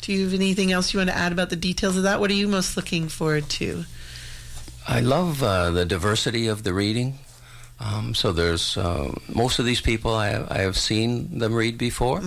Do 0.00 0.12
you 0.12 0.24
have 0.24 0.34
anything 0.34 0.70
else 0.70 0.92
you 0.92 0.98
want 0.98 1.10
to 1.10 1.16
add 1.16 1.32
about 1.32 1.50
the 1.50 1.56
details 1.56 1.96
of 1.96 2.02
that? 2.02 2.20
What 2.20 2.30
are 2.30 2.34
you 2.34 2.48
most 2.48 2.76
looking 2.76 3.08
forward 3.08 3.48
to? 3.50 3.84
I 4.86 5.00
love 5.00 5.42
uh, 5.42 5.70
the 5.70 5.86
diversity 5.86 6.46
of 6.46 6.62
the 6.62 6.74
reading. 6.74 7.18
Um, 7.80 8.14
so 8.14 8.32
there's 8.32 8.76
uh, 8.76 9.12
most 9.28 9.58
of 9.58 9.64
these 9.64 9.80
people 9.80 10.14
I, 10.14 10.44
I 10.48 10.58
have 10.58 10.76
seen 10.76 11.38
them 11.38 11.54
read 11.54 11.78
before. 11.78 12.20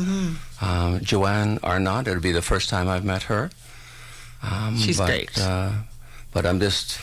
Um, 0.61 0.99
Joanne 1.01 1.59
Arnott, 1.63 2.07
it'll 2.07 2.21
be 2.21 2.31
the 2.31 2.41
first 2.41 2.69
time 2.69 2.87
I've 2.87 3.05
met 3.05 3.23
her. 3.23 3.51
Um, 4.41 4.77
She's 4.77 4.97
but, 4.97 5.05
great. 5.05 5.39
Uh, 5.39 5.71
but 6.33 6.45
I'm 6.45 6.59
just 6.59 6.99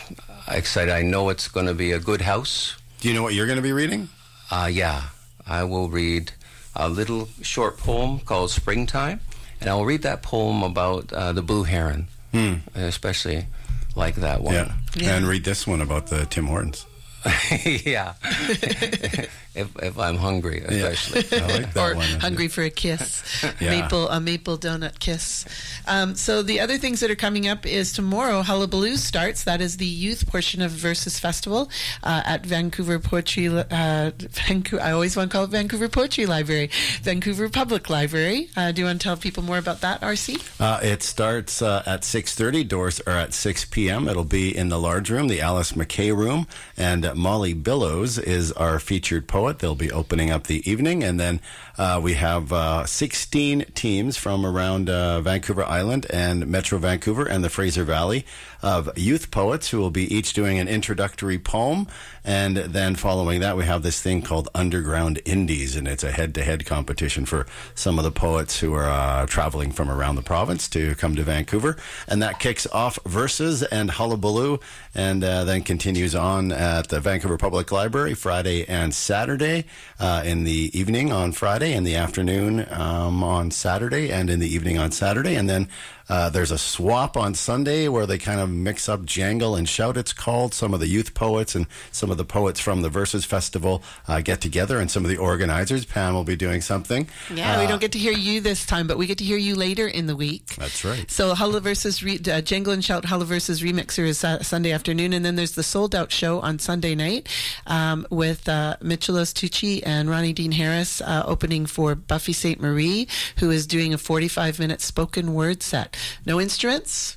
excited. 0.48 0.92
I 0.92 1.02
know 1.02 1.28
it's 1.28 1.48
going 1.48 1.66
to 1.66 1.74
be 1.74 1.92
a 1.92 1.98
good 1.98 2.20
house. 2.22 2.76
Do 3.00 3.08
you 3.08 3.14
know 3.14 3.22
what 3.22 3.34
you're 3.34 3.46
going 3.46 3.56
to 3.56 3.62
be 3.62 3.72
reading? 3.72 4.08
Uh, 4.50 4.68
yeah, 4.72 5.02
I 5.46 5.64
will 5.64 5.88
read 5.88 6.32
a 6.76 6.88
little 6.88 7.28
short 7.42 7.78
poem 7.78 8.20
called 8.20 8.50
Springtime, 8.50 9.20
and 9.60 9.68
I'll 9.70 9.84
read 9.84 10.02
that 10.02 10.22
poem 10.22 10.62
about 10.62 11.12
uh, 11.12 11.32
the 11.32 11.42
blue 11.42 11.64
heron, 11.64 12.08
Hmm. 12.32 12.54
Especially 12.74 13.46
like 13.94 14.16
that 14.16 14.40
one. 14.42 14.54
Yeah. 14.54 14.72
Yeah. 14.96 15.16
And 15.16 15.26
read 15.26 15.44
this 15.44 15.66
one 15.66 15.80
about 15.80 16.08
the 16.08 16.26
Tim 16.26 16.46
Hortons. 16.46 16.84
yeah. 17.64 18.14
if, 19.54 19.74
if 19.82 19.98
I'm 19.98 20.16
hungry, 20.16 20.60
especially. 20.66 21.38
I 21.38 21.46
like 21.46 21.72
that 21.74 21.92
or 21.92 21.94
one. 21.96 22.06
hungry 22.20 22.48
for 22.48 22.62
a 22.62 22.70
kiss, 22.70 23.22
Yeah. 23.60 23.70
maple 23.82 24.08
a 24.08 24.20
maple 24.20 24.58
donut 24.58 24.98
kiss. 24.98 25.44
Um, 25.86 26.14
so 26.14 26.42
the 26.42 26.60
other 26.60 26.78
things 26.78 27.00
that 27.00 27.10
are 27.10 27.14
coming 27.16 27.46
up 27.48 27.66
is 27.66 27.92
tomorrow 27.92 28.42
Hullabaloo 28.42 28.96
starts. 28.96 29.44
That 29.44 29.60
is 29.60 29.76
the 29.76 29.86
youth 29.86 30.26
portion 30.26 30.62
of 30.62 30.70
Verses 30.70 31.18
Festival 31.18 31.70
uh, 32.02 32.22
at 32.24 32.44
Vancouver 32.46 32.98
Poetry. 32.98 33.48
Uh, 33.48 34.10
Vancouver. 34.18 34.82
I 34.82 34.92
always 34.92 35.16
want 35.16 35.30
to 35.30 35.34
call 35.36 35.44
it 35.44 35.50
Vancouver 35.50 35.88
Poetry 35.88 36.26
Library, 36.26 36.70
Vancouver 37.02 37.48
Public 37.48 37.88
Library. 37.90 38.48
Uh, 38.56 38.72
do 38.72 38.80
you 38.82 38.86
want 38.86 39.00
to 39.00 39.04
tell 39.04 39.16
people 39.16 39.42
more 39.42 39.58
about 39.58 39.80
that, 39.82 40.00
RC? 40.00 40.60
Uh, 40.60 40.80
it 40.82 41.02
starts 41.02 41.62
uh, 41.62 41.82
at 41.86 42.02
6.30. 42.02 42.66
Doors 42.66 43.00
are 43.02 43.12
at 43.18 43.34
6 43.34 43.66
p.m. 43.66 44.08
It'll 44.08 44.24
be 44.24 44.56
in 44.56 44.68
the 44.68 44.78
large 44.78 45.10
room, 45.10 45.28
the 45.28 45.40
Alice 45.40 45.76
MacKay 45.76 46.12
room. 46.12 46.46
And 46.76 47.04
uh, 47.04 47.14
Molly 47.14 47.52
Billows 47.52 48.18
is 48.18 48.50
our 48.52 48.78
featured 48.78 49.28
poet. 49.28 49.43
They'll 49.52 49.74
be 49.74 49.92
opening 49.92 50.30
up 50.30 50.44
the 50.44 50.68
evening. 50.68 51.04
And 51.04 51.20
then 51.20 51.40
uh, 51.76 52.00
we 52.02 52.14
have 52.14 52.52
uh, 52.52 52.86
16 52.86 53.66
teams 53.74 54.16
from 54.16 54.46
around 54.46 54.88
uh, 54.88 55.20
Vancouver 55.20 55.64
Island 55.64 56.06
and 56.10 56.46
Metro 56.46 56.78
Vancouver 56.78 57.26
and 57.26 57.42
the 57.42 57.50
Fraser 57.50 57.84
Valley 57.84 58.24
of 58.62 58.88
youth 58.96 59.30
poets 59.30 59.68
who 59.68 59.78
will 59.78 59.90
be 59.90 60.12
each 60.14 60.32
doing 60.32 60.58
an 60.58 60.68
introductory 60.68 61.38
poem. 61.38 61.86
And 62.24 62.56
then 62.56 62.94
following 62.94 63.40
that, 63.40 63.58
we 63.58 63.64
have 63.64 63.82
this 63.82 64.00
thing 64.00 64.22
called 64.22 64.48
Underground 64.54 65.20
Indies, 65.26 65.76
and 65.76 65.86
it's 65.86 66.02
a 66.02 66.10
head 66.10 66.34
to 66.36 66.42
head 66.42 66.64
competition 66.64 67.26
for 67.26 67.46
some 67.74 67.98
of 67.98 68.04
the 68.04 68.10
poets 68.10 68.58
who 68.58 68.72
are 68.72 68.88
uh, 68.88 69.26
traveling 69.26 69.70
from 69.72 69.90
around 69.90 70.16
the 70.16 70.22
province 70.22 70.66
to 70.70 70.94
come 70.94 71.14
to 71.16 71.22
Vancouver. 71.22 71.76
And 72.08 72.22
that 72.22 72.38
kicks 72.38 72.66
off 72.68 72.98
Verses 73.04 73.62
and 73.64 73.90
Hullabaloo, 73.90 74.58
and 74.94 75.22
uh, 75.22 75.44
then 75.44 75.62
continues 75.62 76.14
on 76.14 76.50
at 76.50 76.88
the 76.88 77.00
Vancouver 77.00 77.36
Public 77.36 77.70
Library 77.70 78.14
Friday 78.14 78.66
and 78.66 78.94
Saturday 78.94 79.66
uh, 80.00 80.22
in 80.24 80.44
the 80.44 80.70
evening 80.72 81.12
on 81.12 81.32
Friday, 81.32 81.63
in 81.72 81.84
the 81.84 81.96
afternoon 81.96 82.66
um, 82.70 83.22
on 83.24 83.50
Saturday, 83.50 84.10
and 84.10 84.28
in 84.28 84.40
the 84.40 84.52
evening 84.52 84.78
on 84.78 84.90
Saturday. 84.90 85.34
And 85.34 85.48
then 85.48 85.68
uh, 86.08 86.28
there's 86.30 86.50
a 86.50 86.58
swap 86.58 87.16
on 87.16 87.34
Sunday 87.34 87.88
where 87.88 88.06
they 88.06 88.18
kind 88.18 88.40
of 88.40 88.50
mix 88.50 88.88
up 88.88 89.04
jangle 89.04 89.56
and 89.56 89.68
shout. 89.68 89.96
It's 89.96 90.12
called 90.12 90.52
some 90.54 90.74
of 90.74 90.80
the 90.80 90.86
youth 90.86 91.14
poets 91.14 91.54
and 91.54 91.66
some 91.92 92.10
of 92.10 92.16
the 92.18 92.24
poets 92.24 92.60
from 92.60 92.82
the 92.82 92.88
Verses 92.90 93.24
Festival 93.24 93.82
uh, 94.06 94.20
get 94.20 94.40
together, 94.40 94.78
and 94.78 94.90
some 94.90 95.04
of 95.04 95.10
the 95.10 95.16
organizers. 95.16 95.84
Pam 95.84 96.14
will 96.14 96.24
be 96.24 96.36
doing 96.36 96.60
something. 96.60 97.08
Yeah, 97.32 97.58
we 97.58 97.64
Uh, 97.64 97.68
don't 97.68 97.80
get 97.80 97.92
to 97.92 97.98
hear 97.98 98.12
you 98.12 98.40
this 98.40 98.66
time, 98.66 98.86
but 98.86 98.98
we 98.98 99.06
get 99.06 99.18
to 99.18 99.24
hear 99.24 99.38
you 99.38 99.54
later 99.54 99.86
in 99.86 100.06
the 100.06 100.16
week. 100.16 100.54
That's 100.56 100.84
right. 100.84 101.10
So 101.10 101.34
Hulla 101.34 101.60
Verses, 101.60 102.02
Re- 102.02 102.20
uh, 102.30 102.40
Jangle 102.40 102.72
and 102.72 102.84
Shout 102.84 103.06
Hulla 103.06 103.24
Verses 103.24 103.62
Remixer 103.62 104.04
is 104.06 104.22
uh, 104.24 104.42
Sunday 104.42 104.72
afternoon, 104.72 105.12
and 105.12 105.24
then 105.24 105.36
there's 105.36 105.52
the 105.52 105.62
Sold 105.62 105.94
Out 105.94 106.12
show 106.12 106.40
on 106.40 106.58
Sunday 106.58 106.94
night 106.94 107.28
um, 107.66 108.06
with 108.10 108.48
uh, 108.48 108.76
Michelos 108.82 109.32
Tucci 109.32 109.82
and 109.86 110.10
Ronnie 110.10 110.32
Dean 110.32 110.52
Harris 110.52 111.00
uh, 111.00 111.22
opening 111.26 111.66
for 111.66 111.94
Buffy 111.94 112.32
Sainte-Marie, 112.32 113.08
who 113.38 113.50
is 113.50 113.66
doing 113.66 113.94
a 113.94 113.98
45 113.98 114.58
minute 114.58 114.80
spoken 114.80 115.34
word 115.34 115.62
set. 115.62 115.93
No 116.26 116.40
instruments, 116.40 117.16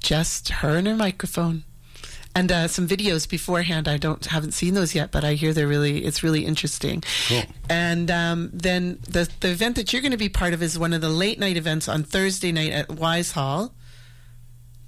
just 0.00 0.48
her 0.48 0.76
and 0.76 0.86
her 0.86 0.96
microphone. 0.96 1.64
And 2.36 2.50
uh, 2.50 2.66
some 2.66 2.88
videos 2.88 3.28
beforehand. 3.28 3.86
I 3.86 3.96
don't 3.96 4.24
haven't 4.26 4.52
seen 4.52 4.74
those 4.74 4.92
yet, 4.92 5.12
but 5.12 5.22
I 5.22 5.34
hear 5.34 5.52
they're 5.52 5.68
really 5.68 6.04
it's 6.04 6.24
really 6.24 6.44
interesting. 6.44 7.04
Cool. 7.28 7.42
And 7.70 8.10
um, 8.10 8.50
then 8.52 8.98
the 9.08 9.28
the 9.38 9.50
event 9.50 9.76
that 9.76 9.92
you're 9.92 10.02
going 10.02 10.10
to 10.10 10.18
be 10.18 10.28
part 10.28 10.52
of 10.52 10.60
is 10.60 10.76
one 10.76 10.92
of 10.92 11.00
the 11.00 11.08
late 11.08 11.38
night 11.38 11.56
events 11.56 11.88
on 11.88 12.02
Thursday 12.02 12.50
night 12.50 12.72
at 12.72 12.90
Wise 12.90 13.32
Hall. 13.32 13.72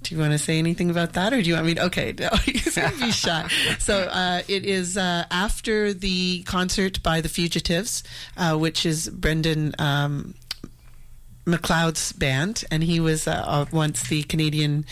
Do 0.03 0.13
you 0.13 0.21
want 0.21 0.33
to 0.33 0.37
say 0.37 0.59
anything 0.59 0.89
about 0.89 1.13
that, 1.13 1.33
or 1.33 1.41
do 1.41 1.49
you 1.49 1.55
want 1.55 1.65
me 1.65 1.75
to? 1.75 1.85
Okay, 1.85 2.13
no, 2.19 2.29
he's 2.43 2.75
going 2.75 2.91
to 2.91 2.99
be 2.99 3.11
shy. 3.11 3.49
So 3.79 4.03
uh, 4.03 4.41
it 4.47 4.65
is 4.65 4.97
uh, 4.97 5.25
after 5.31 5.93
the 5.93 6.43
concert 6.43 7.01
by 7.01 7.21
the 7.21 7.29
Fugitives, 7.29 8.03
uh, 8.35 8.57
which 8.57 8.85
is 8.85 9.09
Brendan 9.09 9.73
um, 9.79 10.35
McLeod's 11.47 12.11
band, 12.11 12.65
and 12.69 12.83
he 12.83 12.99
was 12.99 13.27
uh, 13.27 13.31
uh, 13.31 13.65
once 13.71 14.07
the 14.09 14.23
Canadian 14.23 14.85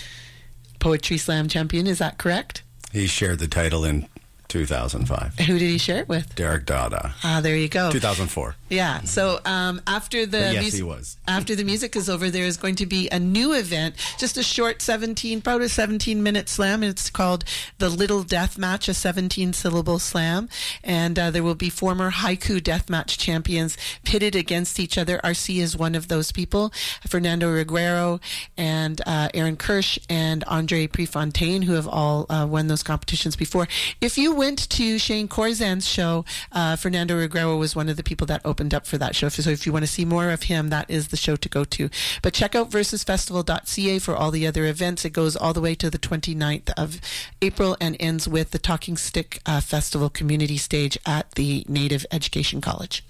Poetry 0.79 1.17
Slam 1.17 1.49
champion. 1.49 1.85
Is 1.85 1.99
that 1.99 2.17
correct? 2.17 2.63
He 2.93 3.07
shared 3.07 3.39
the 3.39 3.47
title 3.47 3.83
in 3.83 4.07
2005. 4.47 5.39
Who 5.39 5.59
did 5.59 5.67
he 5.69 5.77
share 5.77 5.99
it 5.99 6.09
with? 6.09 6.33
Derek 6.35 6.65
Dada. 6.65 7.13
Ah, 7.23 7.41
there 7.41 7.55
you 7.55 7.67
go. 7.67 7.91
2004. 7.91 8.55
Yeah. 8.69 9.01
So 9.01 9.39
um, 9.45 9.81
after 9.87 10.25
the 10.25 10.39
But 10.39 10.53
yes, 10.53 10.63
mus- 10.65 10.73
he 10.73 10.83
was. 10.83 11.17
after 11.27 11.55
the 11.55 11.63
music 11.63 11.95
is 11.95 12.09
over, 12.09 12.29
there 12.29 12.45
is 12.45 12.57
going 12.57 12.75
to 12.75 12.85
be 12.85 13.09
a 13.09 13.19
new 13.19 13.53
event, 13.53 13.95
just 14.17 14.37
a 14.37 14.43
short 14.43 14.81
17, 14.81 15.39
about 15.39 15.61
a 15.61 15.69
17 15.69 16.21
minute 16.23 16.49
slam. 16.49 16.83
It's 16.83 17.09
called 17.09 17.43
the 17.77 17.89
Little 17.89 18.23
Death 18.23 18.57
Match, 18.57 18.87
a 18.87 18.93
17 18.93 19.53
syllable 19.53 19.99
slam, 19.99 20.49
and 20.83 21.17
uh, 21.19 21.31
there 21.31 21.43
will 21.43 21.55
be 21.55 21.69
former 21.69 22.11
haiku 22.11 22.61
death 22.63 22.89
match 22.89 23.17
champions 23.17 23.77
pitted 24.03 24.35
against 24.35 24.79
each 24.79 24.97
other. 24.97 25.19
RC 25.23 25.57
is 25.57 25.75
one 25.77 25.95
of 25.95 26.07
those 26.07 26.31
people. 26.31 26.71
Fernando 27.07 27.47
Reguero 27.53 28.19
and 28.57 29.01
uh, 29.05 29.29
Aaron 29.33 29.57
Kirsch 29.57 29.97
and 30.09 30.43
Andre 30.45 30.87
Prefontaine, 30.87 31.63
who 31.63 31.73
have 31.73 31.87
all 31.87 32.25
uh, 32.29 32.45
won 32.49 32.67
those 32.67 32.83
competitions 32.83 33.35
before. 33.35 33.67
If 34.01 34.17
you 34.17 34.34
went 34.35 34.69
to 34.69 34.99
Shane 34.99 35.27
Koyczan's 35.27 35.87
show, 35.87 36.25
uh, 36.51 36.75
Fernando 36.75 37.15
Reguero 37.15 37.57
was 37.57 37.75
one 37.75 37.89
of 37.89 37.97
the 37.97 38.03
people 38.03 38.27
that 38.27 38.41
opened 38.45 38.73
up 38.73 38.85
for 38.85 38.97
that 38.97 39.15
show. 39.15 39.29
So 39.29 39.49
if 39.49 39.65
you 39.65 39.73
want 39.73 39.83
to 39.83 39.91
see 39.91 40.05
more 40.05 40.29
of 40.29 40.43
him, 40.43 40.69
that 40.69 40.89
is 40.89 41.07
the 41.07 41.17
show 41.17 41.35
to 41.35 41.49
go 41.49 41.63
to. 41.63 41.89
But 42.21 42.33
check 42.33 42.55
out 42.55 42.69
versesfestival.ca 42.69 43.99
for 43.99 44.15
all 44.15 44.31
the 44.31 44.45
other 44.45 44.65
events. 44.65 45.05
It 45.05 45.11
goes 45.11 45.35
all 45.35 45.53
the 45.53 45.61
way 45.61 45.75
to 45.75 45.89
the 45.89 45.99
29th 45.99 46.71
of 46.77 46.99
April 47.41 47.77
and 47.81 47.95
ends 47.99 48.27
with 48.27 48.51
the 48.51 48.59
Talking 48.59 48.97
Stick 48.97 49.41
uh, 49.45 49.61
Festival 49.61 50.09
community 50.09 50.57
stage 50.57 50.97
at 51.05 51.31
the 51.31 51.65
Native 51.67 52.05
Education 52.11 52.61
College. 52.61 53.03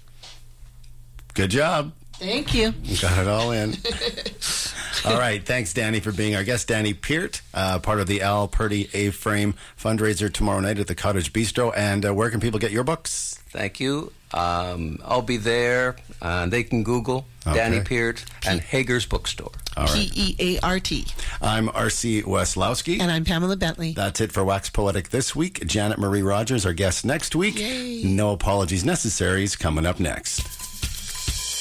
Good 1.34 1.50
job. 1.50 1.92
Thank 2.14 2.54
you. 2.54 2.72
You 2.82 2.96
got 2.96 3.18
it 3.18 3.28
all 3.28 3.50
in. 3.50 3.76
all 5.04 5.18
right. 5.18 5.44
Thanks, 5.44 5.72
Danny, 5.74 6.00
for 6.00 6.12
being 6.12 6.34
our 6.36 6.44
guest. 6.44 6.68
Danny 6.68 6.94
Peart, 6.94 7.42
uh, 7.54 7.78
part 7.78 8.00
of 8.00 8.06
the 8.06 8.22
Al 8.22 8.48
Purdy 8.48 8.88
A 8.94 9.10
Frame 9.10 9.54
fundraiser 9.78 10.32
tomorrow 10.32 10.60
night 10.60 10.78
at 10.78 10.86
the 10.86 10.94
Cottage 10.94 11.32
Bistro. 11.32 11.72
And 11.76 12.06
uh, 12.06 12.14
where 12.14 12.30
can 12.30 12.40
people 12.40 12.58
get 12.58 12.70
your 12.72 12.84
books? 12.84 13.40
Thank 13.50 13.80
you. 13.80 14.12
Um, 14.34 14.98
I'll 15.04 15.22
be 15.22 15.36
there. 15.36 15.96
Uh, 16.20 16.46
they 16.46 16.62
can 16.64 16.82
Google 16.82 17.26
Okay. 17.46 17.56
Danny 17.56 17.80
Peart 17.80 18.24
and 18.46 18.60
Hager's 18.60 19.06
Bookstore. 19.06 19.52
All 19.76 19.84
right. 19.84 19.94
P 19.94 20.10
E 20.16 20.56
A 20.58 20.66
R 20.66 20.80
T. 20.80 21.06
I'm 21.40 21.68
R.C. 21.68 22.22
Weslowski. 22.22 22.98
And 23.00 23.10
I'm 23.10 23.24
Pamela 23.24 23.56
Bentley. 23.56 23.92
That's 23.92 24.20
it 24.20 24.32
for 24.32 24.44
Wax 24.44 24.68
Poetic 24.68 25.10
this 25.10 25.36
week. 25.36 25.64
Janet 25.66 25.98
Marie 25.98 26.22
Rogers, 26.22 26.66
our 26.66 26.72
guest 26.72 27.04
next 27.04 27.36
week. 27.36 27.58
Yay. 27.58 28.02
No 28.04 28.32
apologies 28.32 28.84
necessary 28.84 29.44
is 29.44 29.54
coming 29.54 29.86
up 29.86 30.00
next. 30.00 30.40